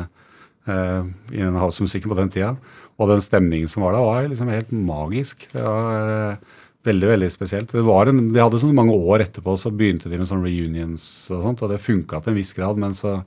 [0.69, 1.03] eh,
[1.35, 2.55] innen housemusikken på den tida.
[3.01, 5.47] Og den stemningen som var der, var liksom helt magisk.
[5.51, 7.75] Det var eh, veldig veldig spesielt.
[7.75, 11.05] Det var en, de hadde sånn mange år etterpå, så begynte de med sånn reunions
[11.33, 12.79] og sånt, og det funka til en viss grad.
[12.81, 13.19] Men så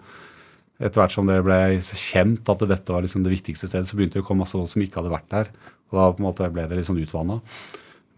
[0.81, 4.19] etter hvert som det ble kjent at dette var liksom det viktigste stedet, så begynte
[4.19, 5.53] det å komme masse folk som ikke hadde vært der.
[5.95, 7.41] Da på en måte ble det litt sånn utvanna.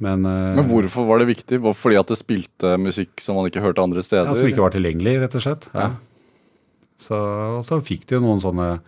[0.03, 1.61] Men, eh, Men hvorfor var det viktig?
[1.61, 4.29] Var det Fordi at det spilte musikk som man ikke hørte andre steder?
[4.29, 5.69] ja, som ikke var tilgjengelig, rett og slett.
[5.73, 5.91] Ja.
[7.01, 7.17] Så,
[7.61, 8.81] og så fikk de jo noen sånne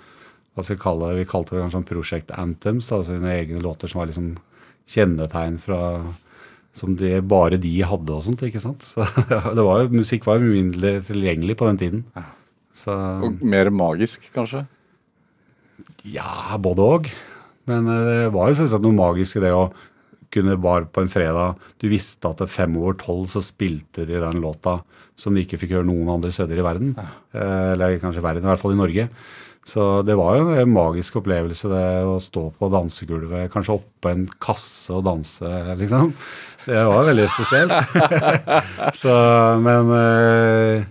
[0.59, 3.61] hva skal vi kalle det, vi kalte det kanskje sånn Project Anthems, altså sine egne
[3.62, 4.33] låter som var liksom
[4.90, 5.79] kjennetegn fra
[6.74, 8.83] som det bare de hadde og sånt, ikke sant.
[8.87, 9.07] Så
[9.57, 12.03] det var jo, Musikk var jo mindre tilgjengelig på den tiden.
[12.77, 12.94] Så
[13.27, 14.64] Og mer magisk, kanskje?
[16.07, 17.09] Ja, både òg.
[17.70, 19.68] Men eh, det var jo selvsagt noe magisk i det å
[20.35, 24.42] kunne bare på en fredag Du visste at fem over tolv så spilte de den
[24.44, 24.81] låta
[25.18, 26.92] som de ikke fikk høre noen andre steder i verden.
[26.94, 27.07] Ja.
[27.72, 29.09] Eller kanskje verden, i hvert fall i Norge.
[29.66, 34.28] Så det var jo en magisk opplevelse det å stå på dansegulvet, kanskje oppå en
[34.40, 35.50] kasse og danse,
[35.81, 36.14] liksom.
[36.68, 37.74] Det var veldig spesielt.
[39.00, 39.16] så,
[39.64, 40.87] men eh,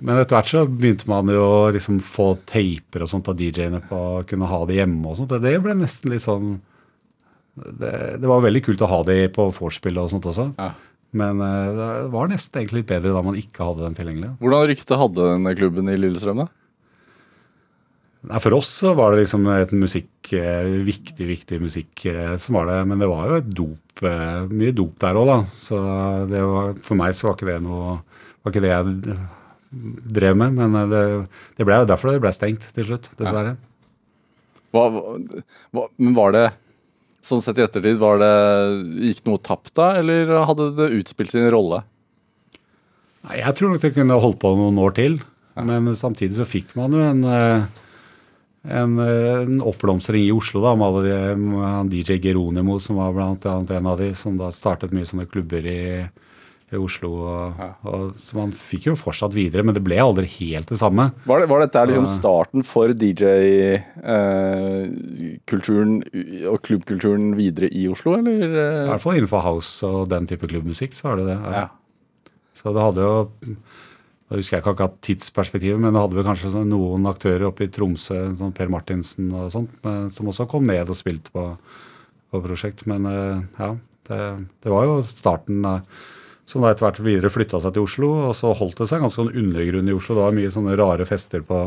[0.00, 3.82] men etter hvert så begynte man jo å liksom få taper og sånt av DJ-ene
[3.84, 5.34] på å kunne ha det hjemme og sånt.
[5.44, 6.58] Det ble nesten litt sånn
[7.60, 7.90] Det,
[8.22, 10.46] det var veldig kult å ha det på vorspiel og sånt også.
[10.56, 10.70] Ja.
[11.16, 14.30] Men eh, det var nesten egentlig litt bedre da man ikke hadde den tilgjengelig.
[14.40, 16.48] Hvordan rykte hadde denne klubben i Lillestrøm, da?
[18.30, 22.60] Nei, For oss så var det liksom et musikk, eh, viktig, viktig musikk eh, som
[22.60, 22.78] var det.
[22.92, 24.04] Men det var jo et dop,
[24.54, 25.38] mye dop der òg, da.
[25.58, 25.82] Så
[26.30, 27.98] det var, for meg så var ikke det noe
[28.40, 29.16] Var ikke det jeg
[29.70, 30.56] drev med.
[30.58, 31.04] Men eh, det,
[31.58, 33.56] det ble jo derfor det ble stengt til slutt, dessverre.
[34.74, 34.86] Hva,
[35.74, 36.48] hva, men var det
[37.20, 38.28] Sånn sett i ettertid, var det,
[39.04, 41.82] gikk noe tapt da, eller hadde det utspilt sin rolle?
[43.26, 45.18] Nei, Jeg tror nok det kunne holdt på noen år til.
[45.60, 47.66] Men samtidig så fikk man jo en, eh,
[48.72, 52.96] en, eh, en oppblomstring i Oslo da, med alle de, med han DJ Geronimo, som
[52.96, 56.08] var blant annet en av de, som da startet mye sånne klubber i,
[56.70, 57.08] i Oslo.
[57.26, 61.04] Og, og, så man fikk jo fortsatt videre, men det ble aldri helt det samme.
[61.26, 65.92] Var, det, var dette liksom starten for DJ-kulturen
[66.50, 68.34] og klubbkulturen videre i Oslo, eller?
[68.38, 68.88] I eh?
[68.92, 71.38] hvert fall innenfor house og den type klubbmusikk, så er det det.
[71.58, 71.68] Ja.
[72.60, 73.14] Så det hadde jo
[74.28, 77.62] Da husker jeg ikke akkurat tidsperspektivet, men det hadde vel kanskje sånn noen aktører oppe
[77.66, 81.42] i Tromsø, sånn Per Martinsen og sånt, men, som også kom ned og spilte på,
[82.30, 82.86] på prosjekt.
[82.86, 83.74] Men eh, ja,
[84.06, 84.20] det,
[84.62, 85.82] det var jo starten eh,
[86.50, 89.22] som da etter hvert videre flytta seg til Oslo, og så holdt det seg ganske
[89.22, 90.16] sånn undergrunn i Oslo.
[90.18, 91.60] Det var mye sånne rare fester på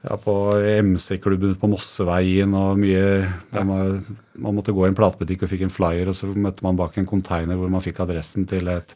[0.00, 0.34] ja, på
[0.80, 3.64] MC-klubben på Mosseveien og mye ja.
[3.66, 3.98] man,
[4.40, 6.96] man måtte gå i en platebutikk og fikk en flyer, og så møtte man bak
[6.96, 8.94] en container hvor man fikk adressen til et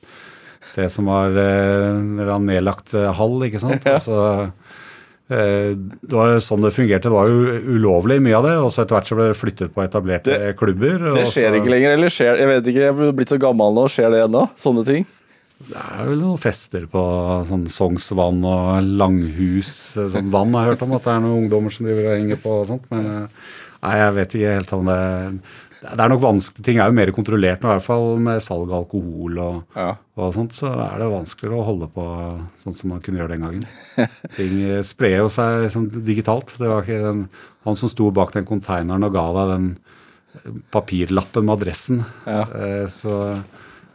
[0.64, 3.84] sted som var eh, nedlagt eh, hall, ikke sant.
[3.90, 4.80] Altså, eh,
[5.28, 7.08] det var jo sånn det fungerte.
[7.08, 9.72] Det var jo ulovlig mye av det, og så etter hvert så ble det flyttet
[9.72, 10.98] på etablerte klubber.
[11.16, 13.72] Det skjer så- ikke lenger, eller skjer Jeg vet ikke, jeg er blitt så gammel
[13.74, 13.86] nå.
[13.88, 14.50] Skjer det ennå?
[14.60, 15.06] Sånne ting?
[15.64, 17.00] Det er vel noen fester på
[17.48, 19.96] sånn Sognsvann og Langhus.
[19.96, 22.36] eh, Sånn vann har hørt om at det er noen ungdommer som driver og henger
[22.42, 22.82] på og sånt.
[22.90, 23.28] Men eh,
[23.82, 25.40] nei, jeg vet ikke helt om det
[25.84, 26.64] Det er nok vanskelig.
[26.64, 29.90] Ting er jo mer kontrollert nå, i hvert fall med salg av alkohol og, Ja.
[30.16, 30.54] og sånt.
[30.56, 32.04] Så er det vanskeligere å holde på
[32.62, 33.66] sånn som man kunne gjøre den gangen.
[34.38, 36.54] Ting eh, sprer jo seg liksom digitalt.
[36.56, 37.26] Det var ikke den,
[37.68, 42.00] han som sto bak den konteineren og ga deg den eh, papirlappen med adressen.
[42.24, 42.42] Ja.
[42.48, 43.18] Eh, Så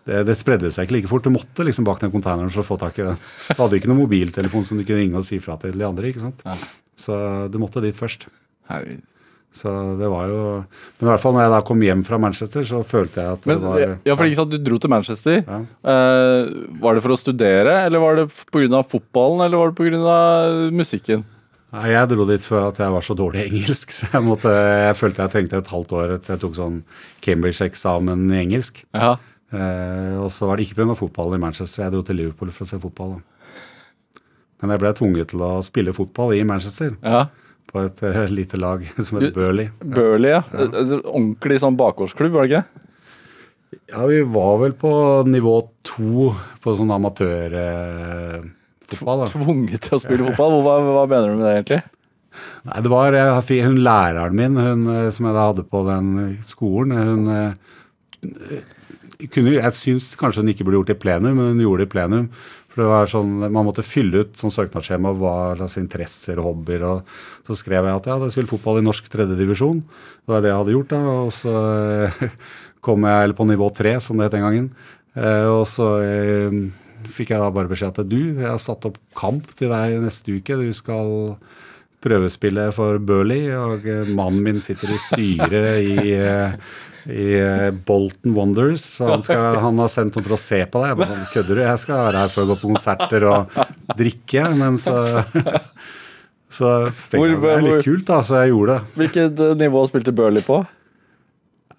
[0.05, 1.25] det, det spredde seg ikke like fort.
[1.25, 3.17] Du måtte liksom bak den konteineren for å få tak i den.
[3.49, 6.09] Du hadde ikke noen mobiltelefon som du kunne ringe og si fra til de andre.
[6.13, 6.45] ikke sant?
[6.99, 7.17] Så
[7.49, 8.25] du måtte dit først.
[8.69, 9.05] Herregud.
[9.49, 12.65] Så det var jo Men i hvert fall når jeg da kom hjem fra Manchester,
[12.67, 15.39] så følte jeg at Men, det var ja, for ikke sant, Du dro til Manchester.
[15.41, 15.59] Ja.
[15.81, 18.83] Uh, var det for å studere, eller var det pga.
[18.85, 20.19] fotballen, eller var det pga.
[20.75, 21.25] musikken?
[21.73, 23.91] Nei, Jeg dro dit for at jeg var så dårlig i engelsk.
[23.97, 26.79] Så jeg, måtte, jeg følte jeg trengte et halvt år etter jeg tok sånn
[27.25, 28.83] Cambridge-eksamen i engelsk.
[28.93, 29.17] Ja.
[29.49, 30.93] Uh, og så var det ikke pga.
[30.97, 31.87] fotballen i Manchester.
[31.87, 33.17] Jeg dro til Liverpool for å se fotball.
[33.17, 34.23] Da.
[34.61, 36.97] Men jeg ble tvunget til å spille fotball i Manchester.
[37.01, 37.27] ja.
[37.69, 39.67] På et eh, lite lag som heter Burley.
[39.83, 40.41] Burley, ja.
[40.53, 42.65] Et- et Ordentlig sånn bakgårdsklubb, var det ikke?
[43.93, 44.91] Ja, vi var vel på
[45.29, 45.55] nivå
[45.85, 46.31] to
[46.63, 49.19] på sånn amatørfotball.
[49.23, 49.27] da.
[49.33, 50.53] Tvunget til å spille fotball?
[50.65, 51.81] Hva, hva mener du med det, egentlig?
[52.69, 56.07] Nei, det var jeg, hun læreren min hun, eh, som jeg da hadde på den
[56.47, 56.91] skolen.
[56.97, 57.51] Hun eh,
[59.33, 61.89] kunne, Jeg syns kanskje hun ikke burde gjort det i plenum, men hun gjorde det
[61.89, 62.25] i plenum.
[62.69, 66.83] For det var sånn, Man måtte fylle ut sånn søknadsskjema hva slags interesser og hobbyer.
[66.85, 67.03] og
[67.47, 69.81] Så skrev jeg at jeg hadde spilt fotball i norsk tredjedivisjon.
[69.81, 70.89] Det var det jeg hadde gjort.
[70.93, 71.55] da, Og så
[72.05, 72.29] eh,
[72.85, 74.69] kom jeg på nivå tre, som det het den gangen.
[75.17, 76.59] Eh, Og så eh,
[77.09, 80.35] fikk jeg da bare beskjed at du, jeg har satt opp kamp til deg neste
[80.37, 80.59] uke.
[80.61, 81.37] Du skal
[82.03, 83.83] prøvespille for Burley, og
[84.15, 86.13] mannen min sitter i styret i,
[87.07, 88.83] i eh, Bolton Wonders.
[88.99, 90.91] Han, skal, han har sendt noen for å se på deg.
[90.91, 91.63] Jeg bare, Kødder du?
[91.65, 93.61] Jeg skal være her for å gå på konserter og
[93.99, 94.47] drikke.
[94.59, 94.97] Men så
[96.57, 98.97] så jeg, det er litt kult, da, så jeg gjorde det.
[99.03, 100.59] Hvilket eh, nivå spilte Burley på?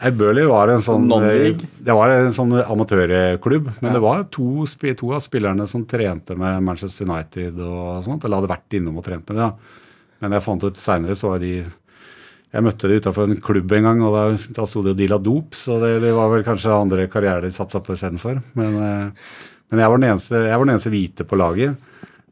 [0.00, 3.68] Nei, Burley var en sånn Det var en sånn amatørklubb.
[3.82, 8.24] Men det var to, to av spillerne som trente med Manchester United og sånt.
[8.24, 9.50] Eller hadde vært innom og trent med det.
[9.50, 9.76] Ja.
[10.20, 11.62] Men jeg fant ut seinere så var de
[12.50, 14.22] Jeg møtte de utafor en klubb en gang, og da,
[14.56, 17.52] da sto de og deala dop, så det, det var vel kanskje andre karrierer de
[17.54, 18.40] satsa på istedenfor.
[18.58, 19.28] Men, eh,
[19.70, 21.76] men jeg var eneste jeg var den eneste hvite på laget.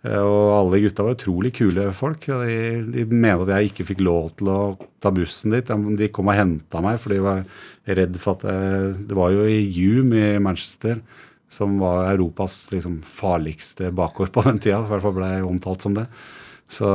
[0.03, 2.27] Eh, Og alle gutta var utrolig kule folk.
[2.27, 2.59] De,
[2.97, 4.59] de mener at jeg ikke fikk lov til å
[5.03, 5.71] ta bussen dit.
[5.99, 7.45] De- kom og henta meg, for de var
[7.87, 10.99] redd for at jeg, Det var jo i Hume i Manchester,
[11.49, 14.83] som var Europas liksom, farligste bakgård på den tida.
[14.83, 16.09] I hvert fall ble jeg omtalt som det.
[16.69, 16.91] Så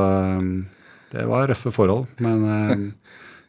[1.14, 2.08] det var røffe forhold.
[2.24, 2.84] Men um,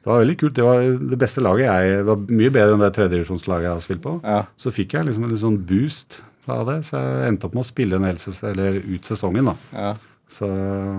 [0.05, 0.55] det var veldig kult.
[0.57, 3.85] Det var det beste laget jeg Det var mye bedre enn det tredjedivisjonslaget jeg har
[3.85, 4.17] spilt på.
[4.21, 4.41] Ja.
[4.61, 7.65] Så fikk jeg liksom en litt sånn boost av det, så jeg endte opp med
[7.65, 8.19] å spille en hel
[8.51, 9.49] eller ut sesongen.
[9.49, 9.55] da.
[9.73, 9.95] Ja.
[10.29, 10.47] Så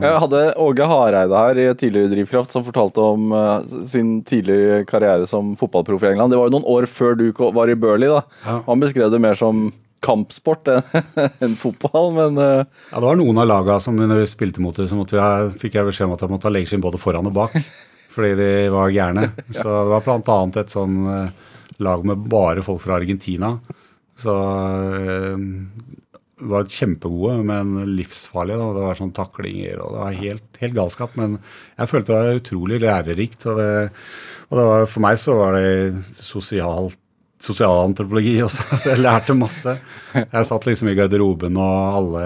[0.03, 5.27] Jeg hadde Åge Hareide her i tidligere Drivkraft som fortalte om uh, sin tidligere karriere
[5.27, 6.31] som fotballproff i England.
[6.31, 8.11] Det var jo noen år før du var i Burley.
[8.11, 8.23] da.
[8.47, 8.61] Ja.
[8.69, 9.69] Han beskrev det mer som
[10.07, 10.71] kampsport
[11.45, 12.63] enn fotball, men uh...
[12.63, 15.81] ja, det var noen av laga som når vi spilte mot dem, så vi fikk
[15.81, 17.59] jeg beskjed om at jeg måtte ha leggskinn både foran og bak.
[18.17, 19.27] Fordi de var gærne.
[19.53, 20.39] Så det var bl.a.
[20.63, 21.51] et sånn eh,
[21.85, 23.51] lag med bare folk fra Argentina.
[24.17, 24.33] Så
[26.37, 28.57] det var kjempegode, men livsfarlige.
[28.61, 28.73] Da.
[28.77, 31.17] Det var sånn taklinger og det var helt, helt galskap.
[31.21, 31.39] Men
[31.77, 33.47] jeg følte det var utrolig lærerikt.
[33.49, 33.71] Og, det,
[34.49, 37.01] og det var, for meg så var det sosialt
[37.47, 38.67] sosialantropologi også.
[38.91, 39.77] Jeg lærte masse.
[40.15, 42.25] Jeg satt liksom i garderoben, og alle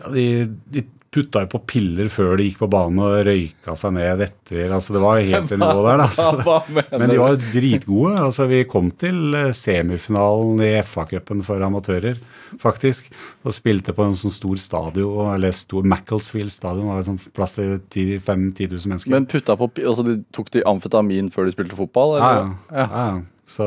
[0.00, 0.24] ja, de,
[0.72, 4.70] de putta jo på piller før de gikk på banen og røyka seg ned etter.
[4.70, 6.02] altså Det var helt i nivå der.
[6.04, 6.58] da.
[6.92, 8.12] Men de var var dritgode.
[8.26, 12.20] altså Vi kom til eh, semifinalen i FA-cupen for amatører,
[12.62, 13.10] faktisk.
[13.42, 16.86] Og spilte på en sånn stor stadion, eller stor Macclesfield stadion.
[16.86, 19.16] Det var sånn plass til 10 5-10 000 mennesker.
[19.16, 22.20] Men putta på altså de Tok de amfetamin før de spilte fotball?
[22.20, 22.48] ja, ja.
[22.70, 22.88] ja.
[22.94, 23.10] ja.
[23.50, 23.66] Så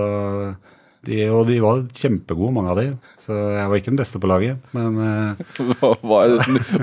[1.04, 2.86] de, og de var kjempegode, mange av de.
[3.20, 5.42] Så jeg var ikke den beste på laget, men eh,
[5.82, 6.34] Var, var,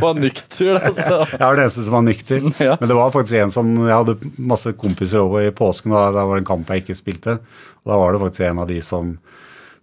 [0.03, 1.23] var nykter, altså.
[1.33, 2.45] Jeg var den eneste som var nykter.
[2.67, 2.77] Ja.
[2.83, 6.27] Men det var faktisk en som Jeg hadde masse kompiser over i påsken, og da
[6.29, 7.39] var det en kamp jeg ikke spilte.
[7.81, 9.15] Og da var det faktisk en av de som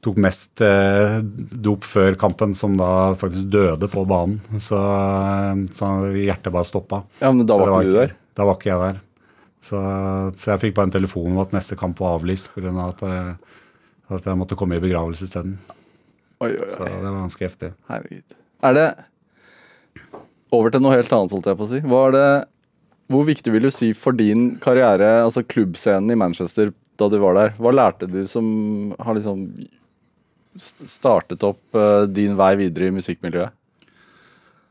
[0.05, 1.17] tok mest eh,
[1.65, 4.37] dop før kampen, som da faktisk døde på banen.
[4.61, 7.01] Så, eh, så hjertet bare stoppa.
[7.23, 8.15] Ja, men da var, var ikke du der?
[8.37, 9.01] Da var ikke jeg der.
[9.63, 9.79] Så,
[10.37, 12.73] så jeg fikk bare en telefon om at neste kamp var avlyst pga.
[12.85, 13.31] At, eh,
[14.15, 15.57] at jeg måtte komme i begravelse isteden.
[16.37, 17.71] Så det var ganske heftig.
[17.89, 18.37] Herregud.
[18.67, 18.89] Er det
[20.53, 21.79] Over til noe helt annet, holdt jeg på å si.
[21.81, 22.27] Det
[23.11, 27.35] Hvor viktig vil du si for din karriere, altså klubbscenen i Manchester da du var
[27.35, 27.51] der?
[27.59, 29.49] Hva lærte du som har liksom
[30.57, 33.56] startet opp eh, din vei videre i musikkmiljøet?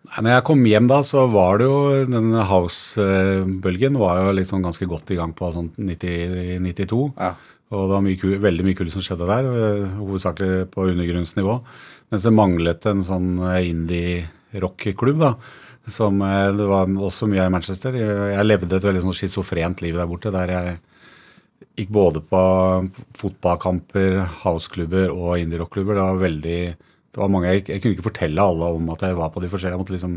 [0.07, 4.87] Når jeg kom hjem da, så var det jo den house-bølgen var jo sånn ganske
[4.88, 7.01] godt i gang på sånn 90, 92.
[7.19, 7.33] Ja.
[7.75, 11.57] Og det var mye, kul- veldig mye kult som skjedde der, eh, hovedsakelig på undergrunnsnivå.
[12.12, 15.33] Mens det manglet en sånn eh, indie-rock-klubb, da.
[15.90, 17.92] Som eh, det var også mye av i Manchester.
[17.99, 20.77] Jeg levde et veldig sånn schizofrent liv der borte, der jeg
[21.77, 22.40] gikk både på
[23.19, 25.99] fotballkamper, houseklubber og indie-rock-klubber.
[25.99, 26.61] Det var veldig
[27.16, 29.48] det var mange, jeg, jeg kunne ikke fortelle alle om at jeg var på de
[29.48, 29.72] forskjellige.
[29.72, 30.16] Jeg måtte liksom,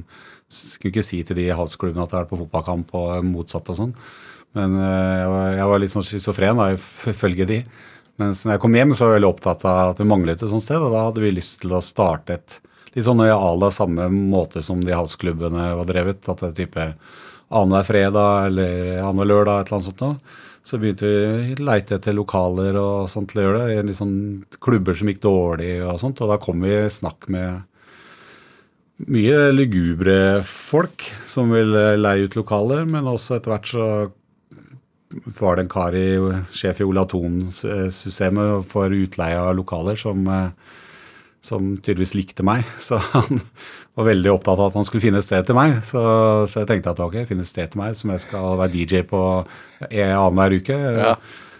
[0.51, 3.77] skulle ikke si til de houseklubbene at jeg har vært på fotballkamp og motsatt og
[3.77, 3.93] sånn.
[4.57, 6.65] Men eh, jeg var, jeg var litt sånn schizofren da,
[7.13, 7.59] ifølge de.
[8.19, 10.51] Mens når jeg kom hjem, så var jeg veldig opptatt av at vi manglet et
[10.51, 10.83] sånt sted.
[10.83, 12.59] Og da hadde vi lyst til å starte et
[12.97, 16.27] litt sånn i à la samme måte som de houseklubbene var drevet.
[16.27, 16.91] At det er type
[17.47, 20.19] annenhver fredag eller annenhver lørdag, et eller annet sånt noe.
[20.69, 23.85] Så begynte vi å leite etter lokaler og sånt til å gjøre det.
[23.87, 24.19] Litt sånn
[24.61, 26.21] klubber som gikk dårlig og sånt.
[26.21, 27.63] Og da kom vi i snakk med
[29.09, 33.85] mye lugubre folk som ville leie ut lokaler, men også etter hvert så
[35.39, 36.07] var det en kar i
[36.53, 40.51] sjef i Ola Thon-systemet for utleie av lokaler som, eh,
[41.41, 42.67] som tydeligvis likte meg.
[42.87, 43.41] Så han
[43.97, 45.79] var veldig opptatt av at han skulle finne et sted til meg.
[45.85, 46.01] Så,
[46.51, 49.03] så jeg tenkte at ok, finne et sted til meg som jeg skal være DJ
[49.07, 49.21] på
[49.89, 50.77] en annenhver uke.
[50.77, 51.15] Ja.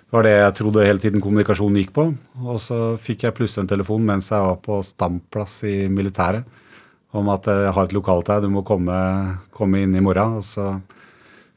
[0.10, 2.08] Det var det jeg trodde hele tiden kommunikasjonen gikk på.
[2.46, 6.48] Og så fikk jeg plutselig en telefon mens jeg var på standplass i militæret
[7.18, 8.96] om at jeg har et lokalt her, du må komme,
[9.54, 10.38] komme inn i morgen.
[10.40, 10.76] Og så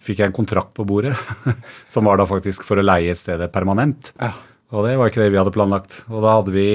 [0.02, 1.14] fikk jeg en kontrakt på bordet,
[1.92, 4.12] som var da faktisk for å leie stedet permanent.
[4.20, 4.32] Ja.
[4.72, 6.00] Og det var ikke det vi hadde planlagt.
[6.08, 6.66] Og da hadde vi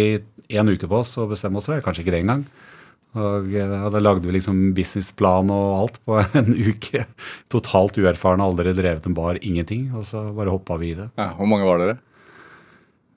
[0.57, 2.45] en uke på oss å bestemme oss for, det, kanskje ikke det engang.
[3.17, 7.05] Og eh, da lagde vi liksom businessplan og alt på en uke.
[7.53, 9.89] Totalt uerfarne, aldri drevet en bar, ingenting.
[9.97, 11.09] Og så bare hoppa vi i det.
[11.19, 11.97] Ja, hvor mange var dere?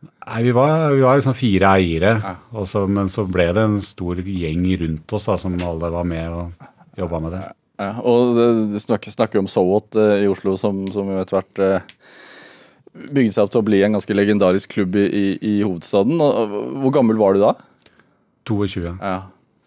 [0.01, 2.65] Nei, Vi var, vi var liksom fire eiere, Ja.
[2.69, 6.29] så, men så ble det en stor gjeng rundt oss da, som alle var med
[6.33, 7.43] og jobba med det.
[7.81, 8.37] Ja, og
[8.73, 11.87] du snakker, snakker om Sowot eh, i Oslo, som, som etter hvert eh,
[12.93, 16.21] bygde seg opp til å bli en ganske legendarisk klubb i, i, i hovedstaden.
[16.21, 17.55] Og, og, hvor gammel var du da?
[18.49, 18.85] 22.
[19.01, 19.15] Ja.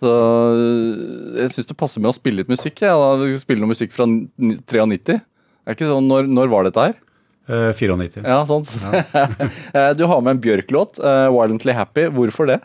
[0.03, 2.83] Så eh, jeg syns det passer med å spille litt musikk.
[2.83, 2.97] Ja.
[3.41, 5.21] Spille noe musikk fra ni- 93.
[5.63, 6.99] Det er ikke sånn, når, når var dette her?
[7.47, 8.23] Eh, 94.
[8.27, 8.71] Ja, sant.
[8.83, 9.93] Ja.
[9.99, 12.09] du har med en Bjørk-låt, eh, 'Violently Happy'.
[12.11, 12.59] Hvorfor det?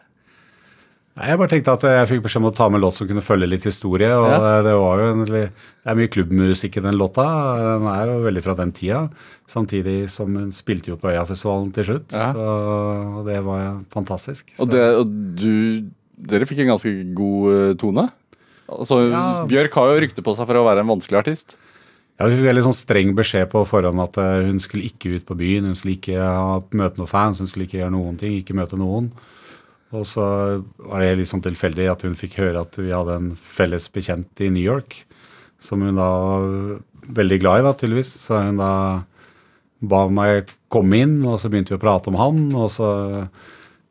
[1.18, 3.08] Nei, Jeg bare tenkte at jeg fikk beskjed om å ta med en låt som
[3.10, 4.10] kunne følge litt historie.
[4.14, 4.62] og Ja.
[4.62, 5.50] Det var jo en, det
[5.84, 7.24] er mye klubbmusikk i den låta.
[7.58, 9.08] Den er jo veldig fra den tida.
[9.50, 12.12] Samtidig som hun spilte jo på Øyafestivalen til slutt.
[12.14, 12.32] Ja.
[12.32, 14.52] Så det var fantastisk.
[14.60, 15.10] Og, det, og
[15.42, 18.08] du Dere fikk en ganske god eh, tone.
[18.68, 19.46] Altså, Ja.
[19.48, 21.56] Bjørk har jo rykte på seg for å være en vanskelig artist.
[22.18, 25.26] Ja, Vi fikk veldig sånn streng beskjed på forhånd at eh, hun skulle ikke ut
[25.28, 25.68] på byen.
[25.70, 26.18] Hun skulle ikke
[26.74, 29.12] møte noen fans, hun skulle ikke gjøre noen ting, ikke møte noen.
[29.94, 30.24] Og så
[30.84, 34.42] var det litt sånn tilfeldig at hun fikk høre at vi hadde en felles bekjent
[34.44, 34.98] i New York,
[35.62, 36.82] som hun da var
[37.16, 38.10] veldig glad i, da, tydeligvis.
[38.26, 38.72] Så hun da
[39.80, 42.42] ba meg komme inn, og så begynte vi å prate om han.
[42.58, 42.90] Og så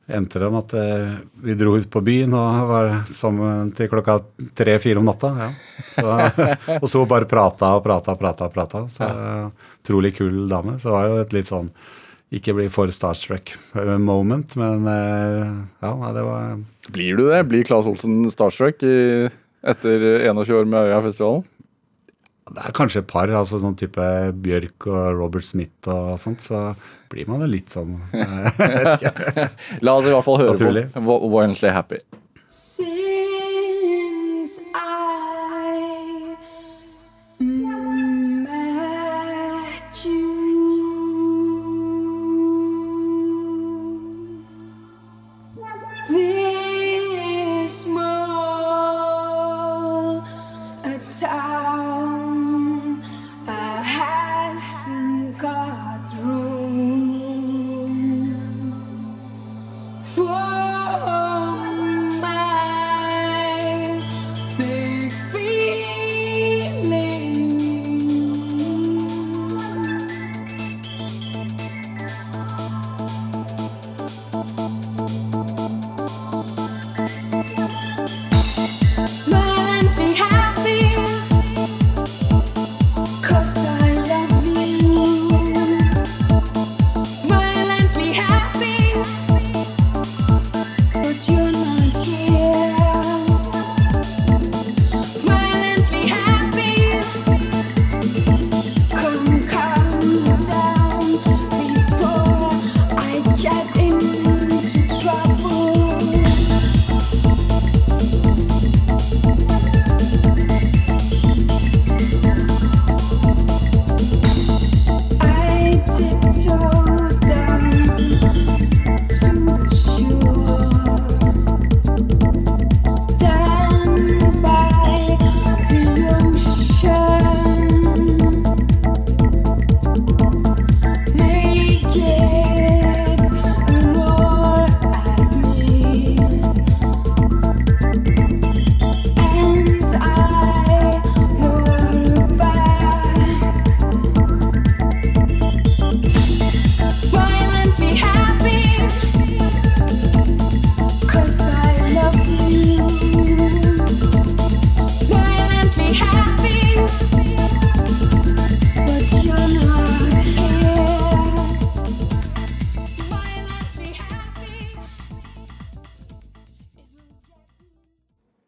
[0.08, 4.20] endte det med at eh, vi dro ut på byen og var sammen til klokka
[4.58, 5.34] tre-fire om natta.
[5.36, 5.50] Ja.
[5.92, 6.48] Så,
[6.82, 8.50] og så bare prata og prata og prata.
[8.54, 8.86] prata.
[8.92, 9.12] Så
[9.84, 10.78] Utrolig kul dame.
[10.80, 11.72] Så det var jo et litt sånn
[12.36, 13.54] ikke bli for starstruck
[14.04, 16.58] moment, men eh, ja, det var
[16.92, 17.44] Blir du det?
[17.48, 19.30] Blir Claes Olsen starstruck i,
[19.64, 21.46] etter 21 år med Øyafestivalen?
[22.56, 24.08] Det er kanskje et par, altså sånn type
[24.44, 26.72] Bjørk og Robert Smith og sånt, så
[27.12, 29.48] blir man jo litt sånn eh,
[29.84, 30.88] La oss i hvert fall høre Naturlig.
[30.96, 32.00] på Violently Happy.
[32.48, 33.27] Since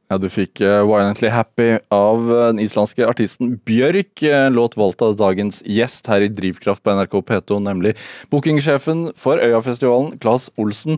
[0.09, 4.23] Ja, Du fikk eh, Violently Happy av eh, den islandske artisten Bjørk.
[4.25, 7.91] eh, låt valgt av dagens gjest her i Drivkraft på NRK P2, nemlig
[8.31, 10.97] bookingsjefen for Øyafestivalen, Claes Olsen.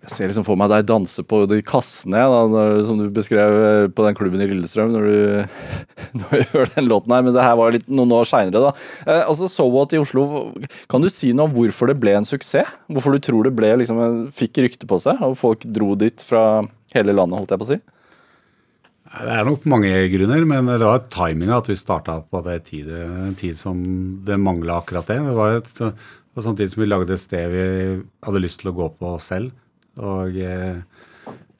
[0.00, 3.86] Jeg ser liksom for meg deg danse på de kassene, da, som du beskrev eh,
[3.94, 5.62] på den klubben i Lillestrøm, når du,
[6.24, 7.22] når du hører den låten her.
[7.28, 8.74] Men det her var litt noen år seinere, da.
[9.06, 10.48] Eh, altså, So What i Oslo,
[10.90, 12.74] kan du si noe om hvorfor det ble en suksess?
[12.90, 14.02] Hvorfor du tror det ble liksom,
[14.34, 16.64] fikk rykte på seg, og folk dro dit fra
[16.96, 17.80] hele landet, holdt jeg på å si?
[19.10, 22.86] Det er nok mange grunner, men det var timinga at vi starta på det tid,
[23.40, 23.80] tid som
[24.26, 25.18] det mangla akkurat det.
[25.26, 27.64] Det var, et, det var samtidig som vi lagde et sted vi
[28.22, 29.50] hadde lyst til å gå på selv.
[29.98, 30.78] Og eh,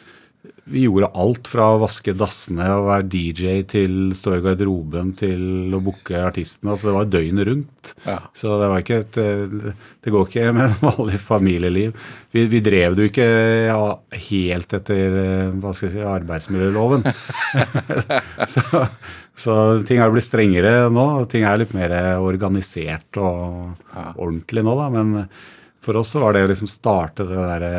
[0.71, 5.73] vi gjorde alt fra å vaske dassene og være DJ til stå i garderoben til
[5.75, 6.73] å booke artistene.
[6.73, 7.91] Altså det var døgnet rundt.
[8.05, 8.17] Ja.
[8.37, 9.55] Så det var ikke et eh,
[10.01, 12.09] Det går ikke med vanlig familieliv.
[12.33, 13.29] Vi, vi drev det jo ikke
[13.67, 13.79] ja,
[14.29, 17.05] helt etter eh, hva skal jeg si, arbeidsmiljøloven.
[18.55, 18.85] så,
[19.37, 21.07] så ting har blitt strengere nå.
[21.31, 23.75] Ting er litt mer organisert og
[24.15, 24.89] ordentlig nå, da.
[24.93, 25.17] Men
[25.81, 27.75] for oss så var det å liksom starte det derre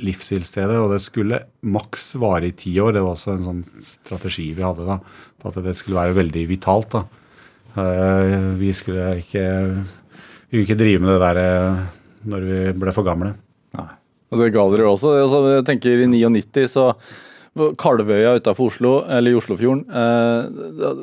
[0.00, 2.94] livsstilsstedet, og det skulle maks vare i ti år.
[2.96, 4.98] Det var også en sånn strategi vi hadde, da.
[5.42, 7.04] På at det skulle være veldig vitalt, da.
[7.72, 9.44] Eh, Vi skulle ikke
[10.52, 11.84] Vi skulle ikke drive med det der eh,
[12.28, 13.32] når vi ble for gamle.
[14.32, 15.10] Og det ga dere jo også.
[15.20, 16.86] Altså, jeg tenker I 99 så
[17.76, 21.02] Kalvøya utafor Oslo, eller i Oslofjorden eh,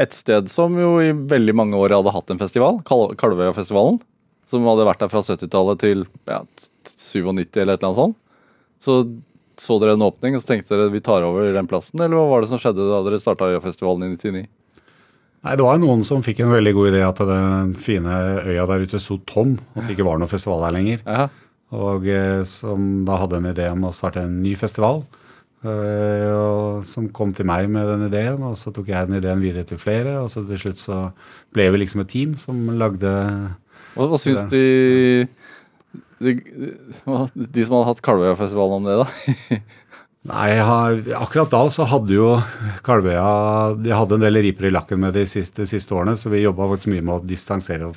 [0.00, 4.00] Et sted som jo i veldig mange år hadde hatt en festival, Kal Kalvøyafestivalen.
[4.48, 6.40] Som hadde vært der fra 70-tallet til ja,
[6.88, 8.16] 97 eller et eller annet sånt.
[8.82, 9.02] Så
[9.62, 12.24] så dere en åpning og så tenkte dere vi tar over den plassen, eller hva
[12.30, 14.46] var det som skjedde da dere starta Øyafestivalen i 99?
[15.42, 18.16] Nei, Det var noen som fikk en veldig god idé at den fine
[18.46, 19.56] øya der ute sto tom.
[19.76, 21.02] At det ikke var noe festival her lenger.
[21.06, 21.28] Ja.
[21.74, 25.02] Og eh, som da hadde en idé om å starte en ny festival.
[25.62, 29.42] eh, og som kom til meg med den ideen, og så tok jeg den ideen
[29.42, 30.16] videre til flere.
[30.22, 31.00] Og så til slutt så
[31.54, 33.12] ble vi liksom et team som lagde
[33.94, 35.26] Hva, hva syns de,
[36.22, 36.34] de
[37.52, 39.60] De som hadde hatt Kalvøyafestivalen om det, da?
[40.32, 40.52] Nei,
[41.18, 42.28] akkurat da så hadde jo
[42.86, 46.44] Kalvøya De hadde en del riper i lakken med de siste, siste årene, så vi
[46.44, 47.90] jobba faktisk mye med å distansere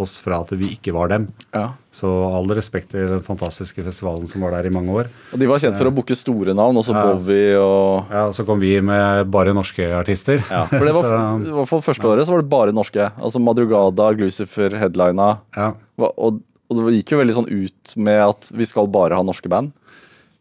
[0.00, 1.26] oss fra at vi ikke var dem.
[1.52, 1.74] Ja.
[1.92, 5.10] Så all respekt til den fantastiske festivalen som var der i mange år.
[5.34, 7.02] Og de var kjent for å booke store navn, også Ja.
[7.10, 10.40] Bowie og Ja, og Så kom vi med bare norske artister.
[10.48, 11.04] Ja, for det var,
[11.44, 13.10] Så- fall første året så var det bare norske.
[13.20, 15.40] Altså Madrugada, Glucifer, headlina.
[15.56, 15.72] ja.
[16.00, 16.40] Og,
[16.70, 19.74] og det gikk jo veldig sånn ut med at vi skal bare ha norske band.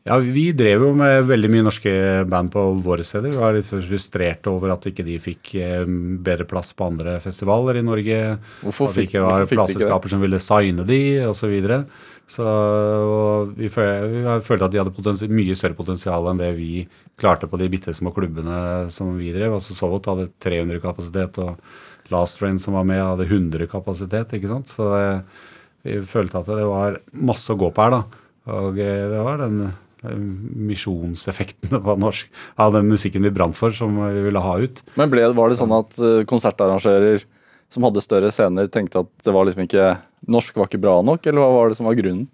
[0.07, 1.91] Ja, vi drev jo med veldig mye norske
[2.29, 3.33] band på våre steder.
[3.33, 5.83] Vi var litt frustrerte over at ikke de fikk eh,
[6.23, 8.21] bedre plass på andre festivaler i Norge.
[8.63, 11.41] Hvorfor at det ikke var fikk plateselskaper som ville signe de, osv.
[11.41, 11.81] Så, videre.
[12.31, 12.47] så
[13.57, 16.87] vi, vi følte at de hadde mye større potensial enn det vi
[17.19, 19.59] klarte på de bitte små klubbene som vi drev.
[19.59, 24.33] Altså Sovot hadde 300 kapasitet, og Last Train som var med, hadde 100 kapasitet.
[24.33, 24.71] ikke sant?
[24.71, 25.05] Så det,
[25.85, 28.25] vi følte at det var masse å gå på her, da.
[28.49, 30.15] Og eh, det var den eh,
[30.69, 34.83] misjonseffekten på norsk, av den musikken vi brant for, som vi ville ha ut.
[34.99, 37.25] Men ble, var det sånn at eh, konsertarrangører
[37.69, 39.95] som hadde større scener, tenkte at det var liksom ikke
[40.29, 42.25] Norsk var ikke bra nok, eller hva var det som var grunnen?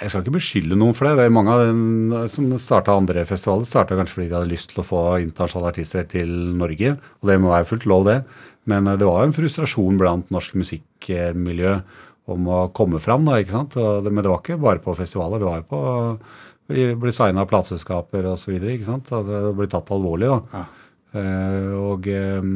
[0.00, 1.18] Jeg skal ikke beskylde noen for det.
[1.20, 4.72] det er mange av dem som starta andre festivaler, starta kanskje fordi de hadde lyst
[4.72, 6.96] til å få internasjonale artister til Norge.
[7.20, 8.16] Og det må være fullt lov, det.
[8.70, 11.76] Men eh, det var en frustrasjon blant norsk musikkmiljø
[12.32, 13.76] om å komme fram, da, ikke sant.
[13.76, 15.42] Det, men det var ikke bare på festivaler.
[15.42, 15.82] Det var jo på
[16.72, 18.54] Vi ble signa av plateselskaper osv.
[18.56, 20.62] Det ble tatt alvorlig, da.
[21.14, 22.46] Eh, og, eh,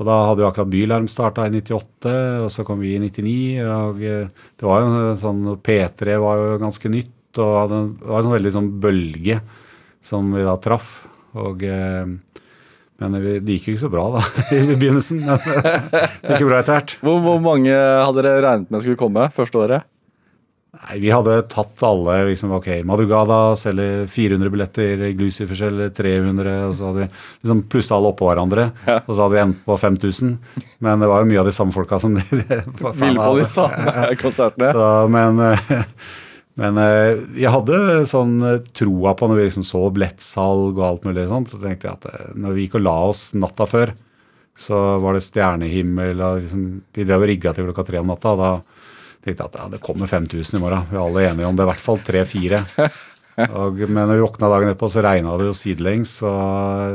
[0.00, 2.12] og da hadde jo akkurat Bylarm starta i 98,
[2.44, 3.64] og så kom vi i 99.
[3.64, 8.20] og eh, Det var jo en sånn P3 var jo ganske nytt, og det var
[8.20, 9.40] en sånn veldig sånn bølge
[10.04, 10.92] som vi da traff.
[11.40, 12.04] Og eh,
[13.00, 14.24] men det gikk jo ikke så bra da
[14.58, 15.22] i begynnelsen.
[15.24, 16.96] Men det gikk bra etter hvert.
[17.04, 19.88] Hvor, hvor mange hadde dere regnet med skulle komme første året?
[20.80, 22.14] Nei, Vi hadde tatt alle.
[22.28, 26.52] liksom, ok, Madrugada selger 400 billetter, Glucifer selger 300.
[26.68, 27.08] og Så hadde vi
[27.42, 28.68] liksom plussa alle oppå hverandre,
[29.02, 30.30] og så hadde vi endt på 5000.
[30.86, 32.60] Men det var jo mye av de samme folka som de, de
[33.02, 34.70] Ville på de samme konsertene?
[34.76, 35.82] Så, men eh,
[36.60, 37.76] men eh, jeg hadde
[38.10, 41.88] sånn eh, troa på når vi liksom så billettsalg og alt mulig sånt, så tenkte
[41.88, 43.94] jeg at eh, når vi gikk og la oss natta før,
[44.60, 48.34] så var det stjernehimmel og liksom, Vi drev og rigga til klokka tre om natta.
[48.34, 48.50] og Da
[49.24, 50.84] tenkte jeg at ja, det kommer 5000 i morgen.
[50.90, 51.64] Vi er alle enige om det.
[51.64, 52.60] I hvert fall tre-fire.
[53.40, 56.36] Men når vi våkna dagen etterpå, så regna det jo sidelengs, og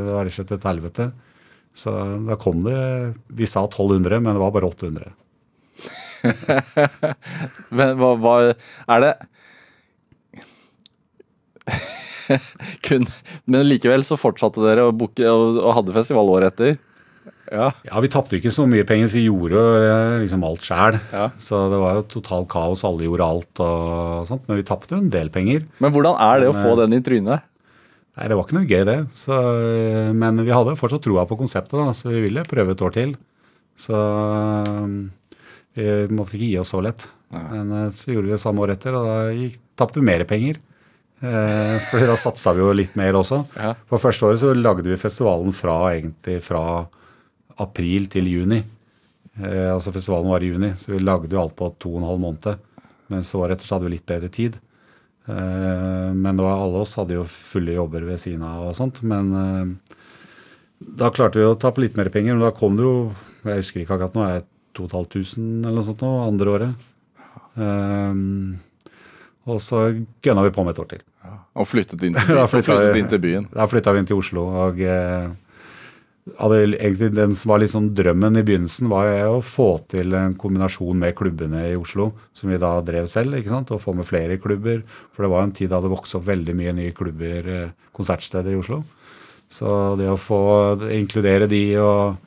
[0.06, 1.08] det var rett slett et helvete.
[1.74, 1.94] Så
[2.28, 2.78] da kom det
[3.34, 5.10] Vi sa 1200, men det var bare 800.
[7.78, 9.16] Men hva, hva er det
[12.86, 13.06] Kun,
[13.46, 16.78] Men likevel så fortsatte dere å booke og, og hadde festival året etter?
[17.52, 17.70] Ja.
[17.86, 20.98] Ja, vi tapte ikke så mye penger, for vi gjorde eh, liksom alt sjæl.
[21.14, 21.28] Ja.
[21.42, 24.48] Så det var jo totalt kaos, alle gjorde alt og sånt.
[24.50, 25.68] Men vi tapte jo en del penger.
[25.84, 27.46] Men hvordan er det å få eh, den i trynet?
[28.16, 28.98] Nei, det var ikke noe gøy, det.
[29.18, 32.84] Så, eh, men vi hadde fortsatt troa på konseptet, da, så vi ville prøve et
[32.86, 33.14] år til.
[33.78, 34.00] Så
[35.76, 37.10] eh, vi måtte ikke gi oss så lett.
[37.36, 40.62] Men eh, så gjorde vi det samme året etter, og da tapte vi mer penger.
[41.26, 43.42] Eh, for da satsa vi jo litt mer også.
[43.58, 43.74] Ja.
[43.90, 46.64] For første året så lagde vi festivalen fra egentlig fra
[47.62, 48.62] april til juni.
[49.40, 52.10] Eh, altså Festivalen var i juni, så vi lagde jo alt på to og en
[52.10, 52.64] halv måned.
[53.12, 54.58] Men så året etter så hadde vi litt bedre tid.
[55.26, 59.02] Eh, men det var, alle oss hadde jo fulle jobber ved siden av og sånt.
[59.06, 59.96] Men eh,
[61.02, 62.36] da klarte vi å ta på litt mer penger.
[62.36, 62.98] Men da kom det jo
[63.46, 66.88] Jeg husker ikke akkurat nå, er det 2500 eller noe sånt nå, andre året.
[67.56, 68.24] Eh,
[69.46, 69.88] og så
[70.26, 71.04] gønna vi på med et år til.
[71.56, 73.50] Og flyttet inn til, Da og flyttet flyttet inn til byen.
[73.54, 74.46] Da flytta vi inn til Oslo.
[74.66, 75.30] og eh,
[76.42, 80.36] hadde egentlig Den som var litt sånn drømmen i begynnelsen, var å få til en
[80.40, 83.38] kombinasjon med klubbene i Oslo, som vi da drev selv.
[83.38, 84.84] ikke sant, Og få med flere klubber.
[85.14, 88.52] For det var en tid da det vokste opp veldig mye nye klubber, eh, konsertsteder
[88.52, 88.84] i Oslo.
[89.50, 92.18] Så det å få inkludere de og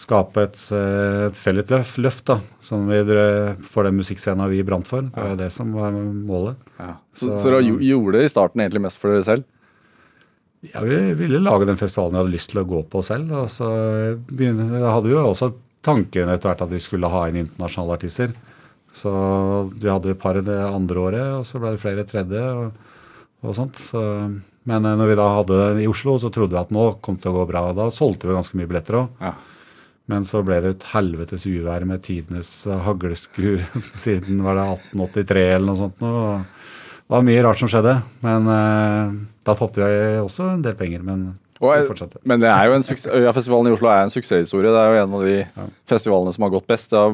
[0.00, 4.62] skape et, eh, et felles løft, løft da, som vi får for den musikkscena vi
[4.64, 6.56] brant for, det er det som var målet.
[7.12, 9.44] Så, Så- så dere gjorde det i starten egentlig mest for dere selv?
[10.62, 13.30] Ja, vi ville lage den festivalen jeg hadde lyst til å gå på selv.
[13.32, 13.68] Og så
[14.28, 17.96] begynner, jeg hadde vi jo også tanken etter hvert at vi skulle ha inn internasjonale
[17.96, 18.34] artister.
[18.92, 19.08] Så
[19.72, 22.72] vi hadde et par det andre året, og så ble det flere tredje og,
[23.46, 23.78] og sånt.
[23.88, 24.02] Så,
[24.66, 27.16] men eh, når vi da hadde det i Oslo, så trodde vi at nå kom
[27.16, 27.62] det til å gå bra.
[27.70, 29.08] og Da solgte vi ganske mye billetter òg.
[29.22, 29.32] Ja.
[30.10, 33.62] Men så ble det et helvetes uvær med tidenes hagleskur haglskur
[34.04, 36.02] siden var det 1883 eller noe sånt.
[36.02, 36.40] og
[37.04, 37.94] Det var mye rart som skjedde.
[38.24, 39.14] Men eh,
[39.46, 41.04] da tapte vi også en del penger.
[41.06, 41.30] Men
[41.60, 42.24] Og.
[42.24, 44.72] Men det er jo en suksess, Øyafestivalen i Oslo er en suksesshistorie.
[44.72, 46.90] Det er jo en av de festivalene som har gått best.
[46.94, 47.12] Det har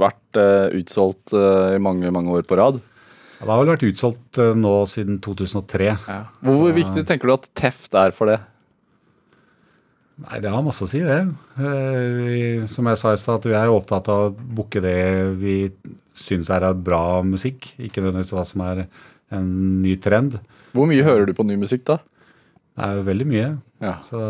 [0.00, 2.80] vært uh, utsolgt uh, i mange, mange år på rad.
[2.80, 5.90] Ja, det har vel vært utsolgt uh, nå siden 2003.
[6.00, 8.40] Hvor, hvor viktig tenker du at teft er for det?
[10.22, 11.20] Nei, det har masse å si, det.
[11.58, 14.98] Eh, vi, som jeg sa i stad, vi er jo opptatt av å booke det
[15.40, 15.56] vi
[16.14, 17.72] syns er bra musikk.
[17.82, 18.84] Ikke nødvendigvis hva som er
[19.34, 19.48] en
[19.82, 20.38] ny trend.
[20.74, 21.98] Hvor mye hører du på ny musikk da?
[22.74, 23.48] Det er jo veldig mye.
[23.82, 23.96] Ja.
[24.06, 24.20] Så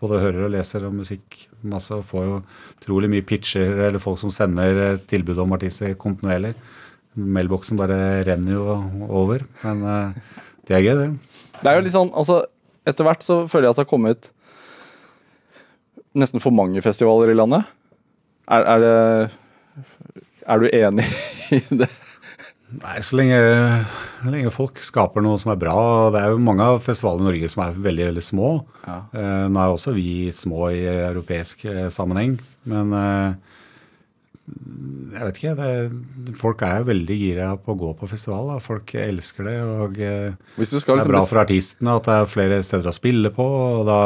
[0.00, 1.94] både hører og leser om musikk masse.
[1.94, 2.40] Og får jo
[2.80, 6.56] utrolig mye pitcher eller folk som sender eh, tilbud om artister kontinuerlig.
[7.14, 9.46] Mailboksen bare renner jo over.
[9.62, 10.34] Men eh,
[10.66, 11.08] det er gøy, det.
[11.60, 12.42] Det er jo litt sånn, altså
[12.84, 14.30] Etter hvert så føler jeg at det har kommet
[16.14, 17.68] nesten for mange festivaler i landet.
[18.44, 18.96] Er, er det
[20.44, 21.06] Er du enig
[21.56, 21.88] i det?
[22.74, 23.38] Nei, så lenge,
[24.26, 25.76] lenge folk skaper noe som er bra.
[26.12, 28.50] Det er jo mange av festivalene i Norge som er veldig veldig små.
[28.86, 28.96] Ja.
[29.14, 32.38] Eh, nå er også vi små i europeisk eh, sammenheng,
[32.70, 33.53] men eh,
[34.44, 35.52] jeg vet ikke.
[35.58, 38.50] Det, folk er jo veldig gira på å gå på festival.
[38.52, 38.56] Da.
[38.62, 39.54] Folk elsker det.
[39.62, 42.96] og eh, skal Det er liksom bra for artistene at det er flere steder å
[42.96, 43.46] spille på.
[43.46, 44.00] og da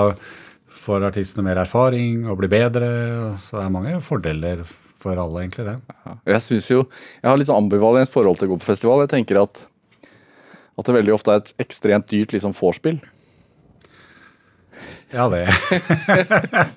[0.78, 2.90] får artistene mer erfaring og blir bedre.
[3.42, 4.62] Så det er mange fordeler
[4.98, 6.14] for alle, egentlig, det.
[6.26, 6.80] Jeg synes jo,
[7.22, 9.04] jeg har litt sånn ambivalent forhold til å gå på festival.
[9.04, 9.62] Jeg tenker at,
[10.02, 12.98] at det veldig ofte er et ekstremt dyrt liksom vorspiel.
[15.14, 15.46] Ja, det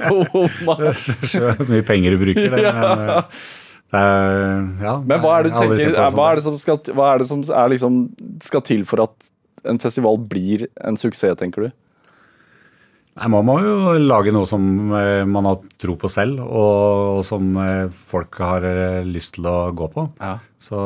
[0.08, 0.48] oh,
[0.80, 2.62] det er så mye penger du bruker, det.
[2.64, 3.44] Men, eh,
[3.92, 7.44] det er, ja, Men hva er tenker, er, hva er det som, skal, det som
[7.74, 8.02] liksom,
[8.46, 9.32] skal til for at
[9.68, 11.74] en festival blir en suksess, tenker du?
[13.20, 14.64] Nei, Man må jo lage noe som
[14.96, 18.64] eh, man har tro på selv, og, og som eh, folk har
[19.04, 20.08] lyst til å gå på.
[20.24, 20.38] Ja.
[20.62, 20.80] Så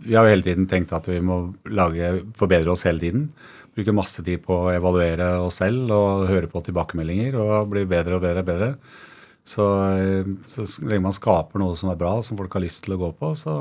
[0.00, 3.28] vi har jo hele tiden tenkt at vi må lage, forbedre oss hele tiden.
[3.76, 8.16] Bruke masse tid på å evaluere oss selv og høre på tilbakemeldinger og bli bedre
[8.16, 8.70] og bedre og bedre.
[9.46, 9.62] Så,
[9.94, 13.00] eh, så lenge man skaper noe som er bra, som folk har lyst til å
[13.04, 13.56] gå på, så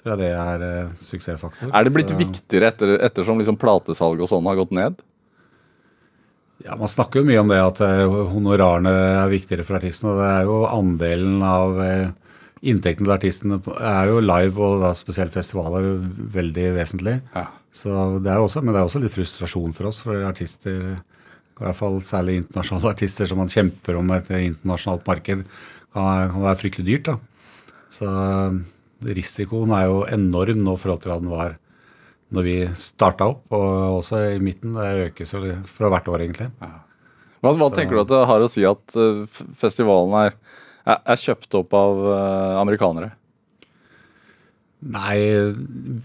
[0.00, 1.70] tror jeg det er eh, suksessfaktor.
[1.70, 4.96] Er det blitt Så- viktigere etter, ettersom liksom platesalg og sånn har gått ned?
[6.64, 8.92] Ja, Man snakker jo mye om det at eh, honorarene
[9.24, 10.14] er viktigere for artistene.
[10.14, 12.08] og Det er jo andelen av eh,
[12.64, 15.98] inntekten til artistene er jo live, og da spesielt festivaler,
[16.32, 17.18] veldig vesentlig.
[17.34, 17.46] Ja.
[17.74, 17.90] Så
[18.22, 21.78] det er også, Men det er også litt frustrasjon for oss, for artister, i hvert
[21.78, 25.44] fall særlig internasjonale artister som man kjemper om et internasjonalt marked,
[25.94, 27.10] kan, være fryktelig dyrt.
[27.10, 27.66] da.
[27.94, 28.62] Så eh,
[29.18, 31.58] risikoen er jo enorm nå i forhold til hva den var
[32.34, 34.74] når vi starta opp, og også i midten.
[34.74, 36.48] Det økes jo fra hvert år, egentlig.
[36.58, 40.38] Hva, hva tenker du at det har å si at eh, festivalen er,
[40.86, 43.12] er, er kjøpt opp av eh, amerikanere?
[44.84, 45.16] Nei,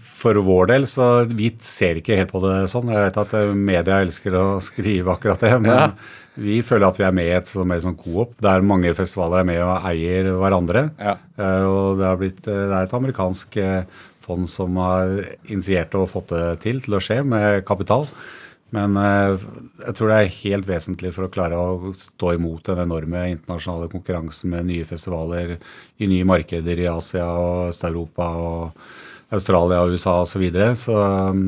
[0.00, 2.88] for vår del så vi ser ikke helt på det sånn.
[2.92, 5.88] Jeg vet at eh, media elsker å skrive akkurat det, men Ja.
[6.40, 9.42] vi føler at vi er med i et så, mer sånn coop, der mange festivaler
[9.42, 10.86] er med og eier hverandre.
[10.98, 11.16] Ja.
[11.36, 13.60] Eh, Og det, har blitt, eh, det er et amerikansk
[14.24, 15.12] fond som har
[15.48, 18.06] initiert og fått det til til å skje med kapital.
[18.76, 19.34] Men eh,
[19.86, 23.90] jeg tror det er helt vesentlig for å klare å stå imot den enorme internasjonale
[23.92, 25.56] konkurransen med nye festivaler
[25.98, 30.32] i nye markeder i Asia og Øst-Europa og Australia og USA osv.
[30.32, 30.72] Så, videre.
[30.78, 30.96] så
[31.30, 31.44] um,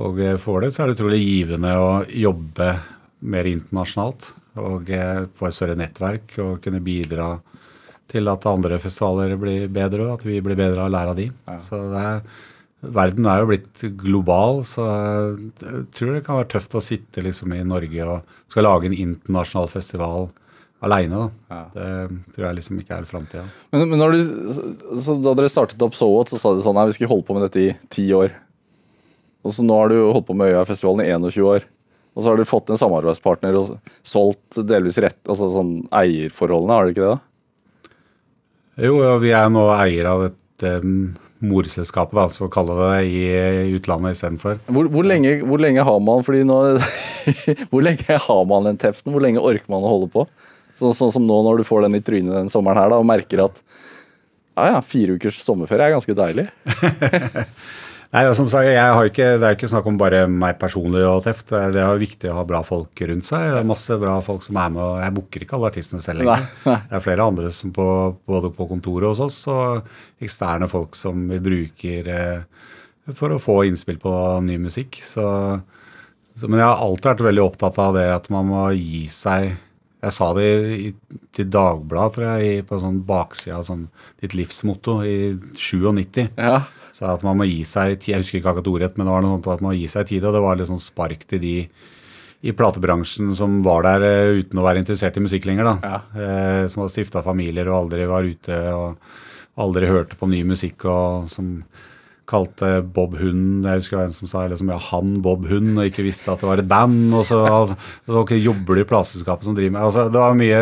[0.00, 2.72] og eh, for det så er det utrolig givende å jobbe
[3.30, 4.34] mer internasjonalt.
[4.60, 7.36] og eh, få et større nettverk og kunne bidra
[8.10, 11.18] til at andre festivaler blir bedre, og at vi blir bedre av å lære av
[11.20, 11.28] de.
[11.62, 12.24] Så det er,
[12.80, 14.86] verden er jo blitt global, så
[15.60, 18.96] jeg tror det kan være tøft å sitte liksom i Norge og skal lage en
[18.96, 20.30] internasjonal festival
[20.84, 21.26] aleine.
[21.74, 21.88] Det
[22.34, 23.44] tror jeg liksom ikke er framtida.
[23.74, 24.22] Men, men når du,
[25.04, 27.36] så da dere startet opp Sowot, så sa dere sånn Nei, vi skulle holde på
[27.36, 28.32] med dette i ti år.
[29.44, 31.68] Og så nå har du holdt på med Øyafestivalen i 21 år.
[32.16, 33.76] Og så har dere fått en samarbeidspartner og
[34.06, 37.12] solgt delvis rett, altså sånn eierforholdene, har dere ikke det?
[37.12, 37.26] da?
[38.80, 43.20] Jo, ja, vi er nå eier av et um, morselskapet, da, så kalle det, i,
[43.76, 44.58] utlandet istedenfor.
[44.68, 46.58] Hvor, hvor, lenge, hvor lenge har man fordi nå,
[47.72, 49.12] Hvor lenge har man den teften?
[49.12, 50.26] Hvor lenge orker man å holde på?
[50.80, 53.08] Sånn sånn som nå når du får den i trynet den sommeren her da, og
[53.08, 53.60] merker at
[54.56, 56.48] ja, ja, fire ukers sommerferie er ganske deilig.
[58.10, 61.20] Nei, som sagt, jeg har ikke, Det er ikke snakk om bare meg personlig og
[61.22, 61.52] teft.
[61.52, 63.44] Det er viktig å ha bra folk rundt seg.
[63.52, 64.82] Det er masse bra folk som er med.
[64.82, 66.48] og Jeg booker ikke alle artistene selv lenger.
[66.66, 67.86] Det er flere andre som på,
[68.26, 69.86] både på kontoret hos oss og
[70.26, 72.42] eksterne folk som vi bruker eh,
[73.14, 74.10] for å få innspill på
[74.42, 74.98] ny musikk.
[75.06, 75.28] Så,
[76.34, 79.52] så, men jeg har alltid vært veldig opptatt av det at man må gi seg
[80.00, 80.44] Jeg sa det
[80.80, 80.90] i,
[81.36, 83.82] til Dagbladet, tror jeg, i- på sånn baksida av sånn,
[84.22, 85.16] ditt livsmotto i
[85.54, 86.30] 97.
[86.40, 86.62] Ja,
[87.00, 89.24] Så at man må gi seg tid, Jeg husker ikke akkurat ordrett, men det var
[89.24, 90.24] noe sånt at man må gi seg tid.
[90.28, 91.54] Og det var litt sånn spark til de
[92.40, 95.68] i platebransjen som var der eh, uten å være interessert i musikk lenger.
[95.68, 96.00] da.
[96.16, 100.84] Eh, som hadde stifta familier og aldri var ute og aldri hørte på ny musikk.
[100.88, 101.58] og som
[102.30, 105.72] kalte Bob Hund Jeg husker det var en som sa liksom, ja, han Bob Hund,
[105.78, 107.12] og ikke visste at det var et band.
[107.16, 107.40] Og så,
[108.06, 110.60] så okay, jobber du i plateselskapet som driver med altså, Det var mye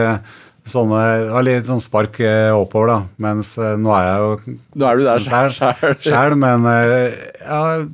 [0.70, 2.98] sånne Det litt sånn spark eh, oppover, da.
[3.24, 5.58] Mens eh, nå er jeg jo Nå er du der selv.
[6.04, 7.86] selv, men eh, jeg har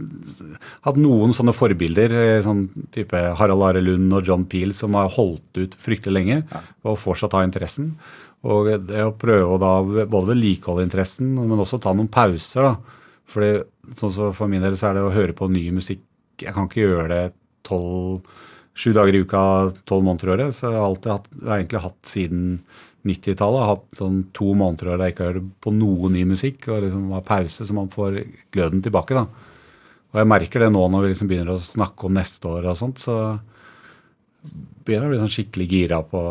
[0.89, 2.15] hatt noen sånne forbilder,
[2.45, 6.41] sånn type Harald Are Lund og John Peel, som har holdt ut fryktelig lenge
[6.85, 7.95] og fortsatt har interessen.
[8.45, 13.01] Og det å prøve å da både vedlikeholde interessen, men også ta noen pauser, da.
[13.33, 13.55] Fordi
[13.97, 16.03] sånn så for min del så er det å høre på ny musikk
[16.43, 17.23] Jeg kan ikke gjøre det
[17.65, 18.27] tolv
[18.75, 19.41] Sju dager i uka,
[19.87, 20.57] tolv måneder i året.
[20.57, 22.45] Så jeg har alltid hatt, jeg har egentlig hatt siden
[23.05, 26.69] 90-tallet hatt sånn to måneder der jeg ikke hører på noe ny musikk.
[26.73, 28.21] Og liksom har pause, så man får
[28.55, 29.15] gløden tilbake.
[29.15, 29.27] da.
[30.15, 32.79] Og jeg merker det nå når vi liksom begynner å snakke om neste år og
[32.79, 33.17] sånt, så
[34.45, 36.23] begynner jeg å bli sånn skikkelig gira på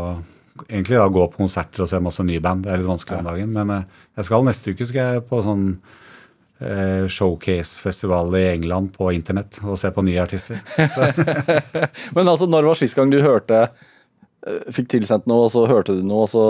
[0.67, 2.65] egentlig da gå på konserter og se masse nye band.
[2.65, 3.53] Det er litt vanskelig om dagen.
[3.55, 5.67] Men eh, jeg skal neste uke skal jeg på sånn
[7.11, 10.61] showcase-festival i England på internett og se på nye artister.
[12.15, 15.95] Men altså, når var sist gang du hørte eh, Fikk tilsendt noe, og så hørte
[15.97, 16.45] du noe, og så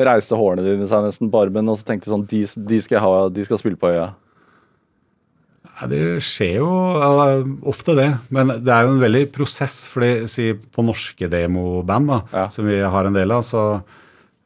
[0.00, 3.02] reiste hårene dine seg nesten på armen, og så tenkte du sånn De, de skal
[3.04, 4.06] ha, de skal spille på øya.
[5.80, 6.68] Ja, det skjer jo
[7.00, 9.82] eh, ofte det, men det er jo en veldig prosess.
[9.88, 12.46] fordi si på norske demoband, da, Ja.
[12.52, 13.62] som vi har en del av, så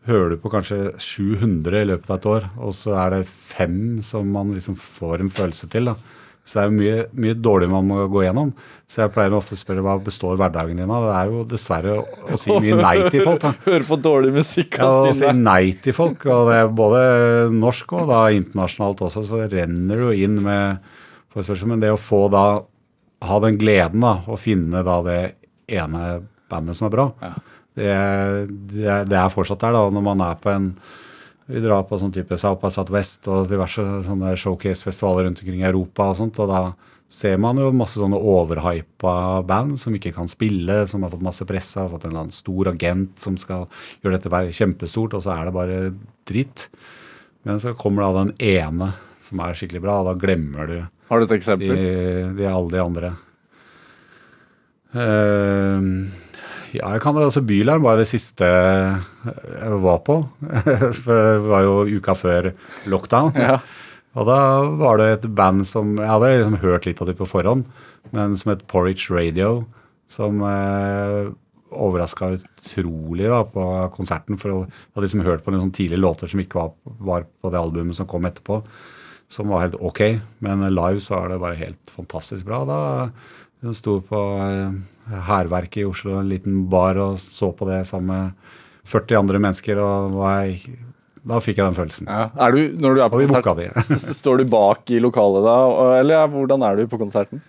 [0.09, 4.03] hører du på kanskje 700 i løpet av et år, og så er det fem
[4.05, 5.91] som man liksom får en følelse til.
[5.93, 5.97] da.
[6.45, 8.51] Så det er jo mye, mye dårlig man må gå gjennom.
[8.91, 11.07] Så jeg pleier ofte å spørre hva består hverdagen din av.
[11.09, 13.41] Det er jo dessverre å, å si mye nei til folk.
[13.47, 13.55] da.
[13.71, 15.73] Høre på dårlig musikk Ja, og å si nei.
[15.81, 17.01] til folk, og det er både
[17.55, 20.85] norsk og da internasjonalt også, så renner du inn med
[21.33, 21.73] forespørsel.
[21.73, 22.45] Men det å få da
[23.25, 25.19] ha den gleden da, å finne da det
[25.73, 26.05] ene
[26.53, 27.09] bandet som er bra,
[27.79, 27.95] det,
[28.71, 30.69] det, det er fortsatt der da, når man er på en
[31.47, 35.69] vi drar på sånn type South by Southwest og diverse sånne showcase-festivaler rundt omkring i
[35.69, 36.61] Europa og sånt, og da
[37.15, 41.45] ser man jo masse sånne overhypa band som ikke kan spille, som har fått masse
[41.49, 43.67] presse, har fått en eller annen stor agent som skal
[44.01, 45.79] gjøre dette være kjempestort, og så er det bare
[46.33, 46.67] dritt.
[47.45, 48.95] Men så kommer da den ene
[49.25, 50.77] som er skikkelig bra, og da glemmer du
[51.11, 51.77] Har du et eksempel?
[52.41, 53.15] de alle de andre.
[54.97, 55.93] Eh,
[56.75, 57.29] ja, jeg kan det.
[57.29, 60.19] Altså, Bylarm var det siste jeg var på.
[61.03, 62.51] For det var jo uka før
[62.91, 63.33] lockdown.
[63.39, 63.59] Ja.
[64.15, 64.41] Og da
[64.79, 67.65] var det et band som Jeg hadde liksom hørt litt på det på forhånd,
[68.15, 69.65] men som het Porridge Radio.
[70.13, 71.33] Som eh,
[71.75, 73.65] overraska utrolig da, på
[73.97, 74.39] konserten.
[74.41, 77.51] For jeg hadde liksom hørt på noen sånne tidlige låter som ikke var, var på
[77.51, 78.61] det albumet som kom etterpå.
[79.33, 80.03] Som var helt ok,
[80.45, 82.63] men live så er det bare helt fantastisk bra.
[82.69, 82.81] Da
[83.65, 88.13] hun sto på eh, Hærverket i Oslo, en liten bar, og så på det sammen
[88.13, 88.51] med
[88.89, 89.81] 40 andre mennesker.
[89.81, 90.53] og var
[91.25, 92.11] Da fikk jeg den følelsen.
[92.11, 92.29] Ja.
[92.47, 95.57] Er du, når du er på konsert, står du bak i lokalet da,
[96.01, 97.43] eller hvordan er du på konserten?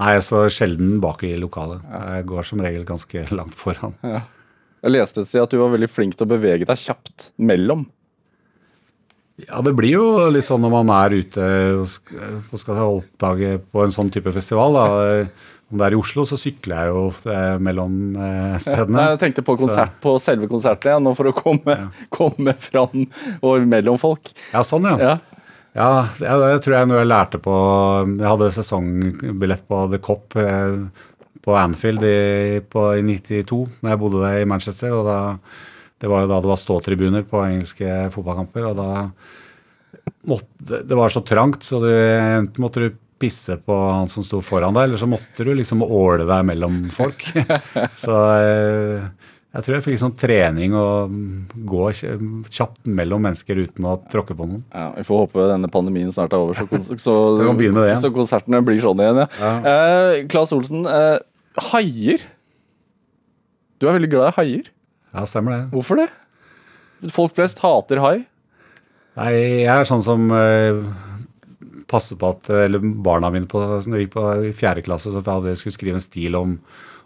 [0.00, 1.82] Nei, jeg står sjelden bak i lokalet.
[2.16, 3.96] Jeg går som regel ganske langt foran.
[4.02, 7.84] Jeg leste et sted at du var veldig flink til å bevege deg kjapt mellom.
[9.40, 11.46] Ja, det blir jo litt sånn når man er ute
[11.80, 14.76] og skal oppdage på en sånn type festival.
[14.76, 14.86] Da.
[15.72, 19.00] Om det er i Oslo, så sykler jeg jo eh, mellom eh, stedene.
[19.00, 21.78] Ja, jeg tenkte på, konsert, på selve konserten for å komme,
[22.18, 23.06] komme fram
[23.40, 24.34] og mellom folk.
[24.52, 24.98] Ja, sånn, ja.
[25.00, 25.14] Ja.
[25.72, 27.52] Ja, det, tror jeg noe jeg lærte på
[28.04, 30.74] Jeg hadde sesongbillett på The Cop eh,
[31.42, 34.92] på Anfield i, på, i 92, når jeg bodde der i Manchester.
[34.98, 35.16] og da,
[35.96, 38.68] Det var jo da det var ståtribuner på engelske fotballkamper.
[38.68, 38.90] og da
[40.28, 44.42] måtte, Det var så trangt, så du, enten måtte du pisse på han som sto
[44.44, 47.24] foran deg, eller så måtte du liksom åle deg mellom folk.
[48.04, 49.06] så eh,
[49.52, 50.84] jeg tror jeg fikk sånn trening å
[51.68, 54.62] gå kjapt mellom mennesker uten å tråkke på noen.
[54.72, 56.64] Ja, Vi får håpe denne pandemien snart er over, så,
[56.96, 57.16] så,
[58.00, 59.20] så konsertene blir sånn igjen.
[59.28, 59.52] Ja.
[59.60, 61.18] Eh, Claes Olsen, eh,
[61.68, 62.24] haier.
[63.76, 64.72] Du er veldig glad i haier.
[65.12, 65.62] Ja, stemmer det.
[65.74, 66.08] Hvorfor det?
[67.12, 68.16] Folk flest hater hai.
[69.20, 69.32] Nei,
[69.66, 70.80] jeg er sånn som eh,
[71.92, 75.52] passer på at Eller barna mine på, de gikk på i fjerde klasse, så hadde
[75.52, 76.58] jeg skulle skrive en stil om,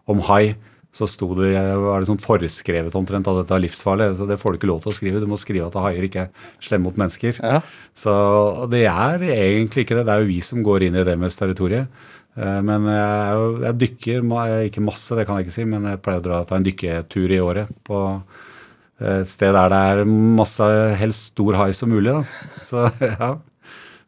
[0.06, 0.54] om hai.
[0.96, 4.14] Så sto det, var det sånn foreskrevet omtrent at dette er livsfarlig.
[4.16, 5.20] så Det får du ikke lov til å skrive.
[5.20, 7.36] Du må skrive at haier ikke er slemme mot mennesker.
[7.42, 7.58] Ja.
[7.92, 8.14] Så
[8.72, 10.06] det er egentlig ikke det.
[10.08, 11.90] Det er jo vi som går inn i deres territorium.
[12.36, 14.24] Eh, Men jeg, jeg dykker,
[14.70, 17.34] ikke masse, det kan jeg ikke si, men jeg pleier å dra ta en dykketur
[17.36, 18.00] i året på
[18.96, 20.64] et sted der det er masse,
[20.96, 22.14] helst stor hai som mulig.
[22.16, 22.24] Da.
[22.64, 22.86] Så
[23.20, 23.34] ja.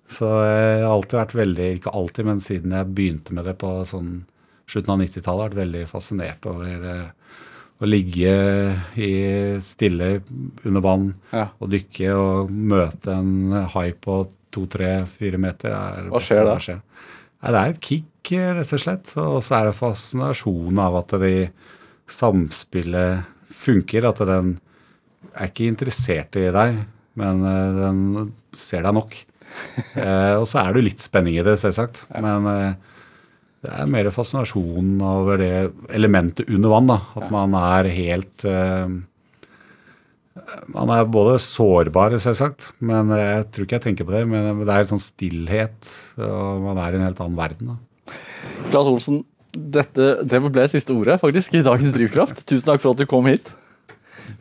[0.09, 3.70] Så jeg har alltid vært veldig, ikke alltid, men siden jeg begynte med det på
[3.88, 4.22] sånn
[4.68, 7.36] slutten av 90-tallet, vært veldig fascinert over eh,
[7.78, 8.32] å ligge
[8.98, 9.11] i
[9.62, 10.09] stille
[10.66, 11.46] under vann Ja.
[11.61, 15.72] og dykke og møte en hai på to, tre, fire meter.
[15.76, 16.56] Er Hva skjer da?
[16.56, 16.78] kan skje.
[17.38, 19.12] Nei, det er et kick, eh, rett og slett.
[19.20, 21.34] Og så er det fascinasjonen av at de
[22.09, 24.09] samspillet funker.
[24.09, 24.54] At den
[25.36, 26.80] er ikke interessert i deg,
[27.20, 29.18] men eh, den ser deg nok.
[29.99, 32.03] Eh, og så er det jo litt spenning i det, selvsagt.
[32.22, 32.99] Men eh,
[33.64, 35.53] det er mer fascinasjonen over det
[35.94, 36.90] elementet under vann.
[36.90, 38.92] da, At man er helt eh,
[40.74, 44.22] Man er både sårbar, selvsagt, men jeg tror ikke jeg tenker på det.
[44.30, 45.90] Men det er en sånn stillhet,
[46.22, 47.74] og man er i en helt annen verden.
[47.74, 48.14] da.
[48.70, 52.44] Claes Olsen, dette, det ble siste ordet faktisk i dagens Drivkraft.
[52.46, 53.51] Tusen takk for at du kom hit.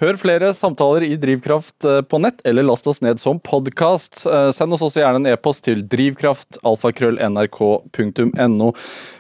[0.02, 4.14] Hør flere samtaler i Drivkraft eh, på nett, eller last oss ned som podkast.
[4.56, 8.68] Send oss også gjerne en e-post til drivkraftalfakrøllnrk.no.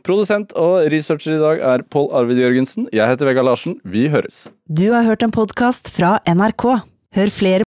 [0.07, 2.83] Produsent og researcher i dag er Pål Arvid Jørgensen.
[2.95, 3.73] Jeg heter Vegard Larsen.
[3.83, 4.35] Vi høres.
[4.67, 6.63] Du har hørt en podkast fra NRK.
[7.17, 7.66] Hør flere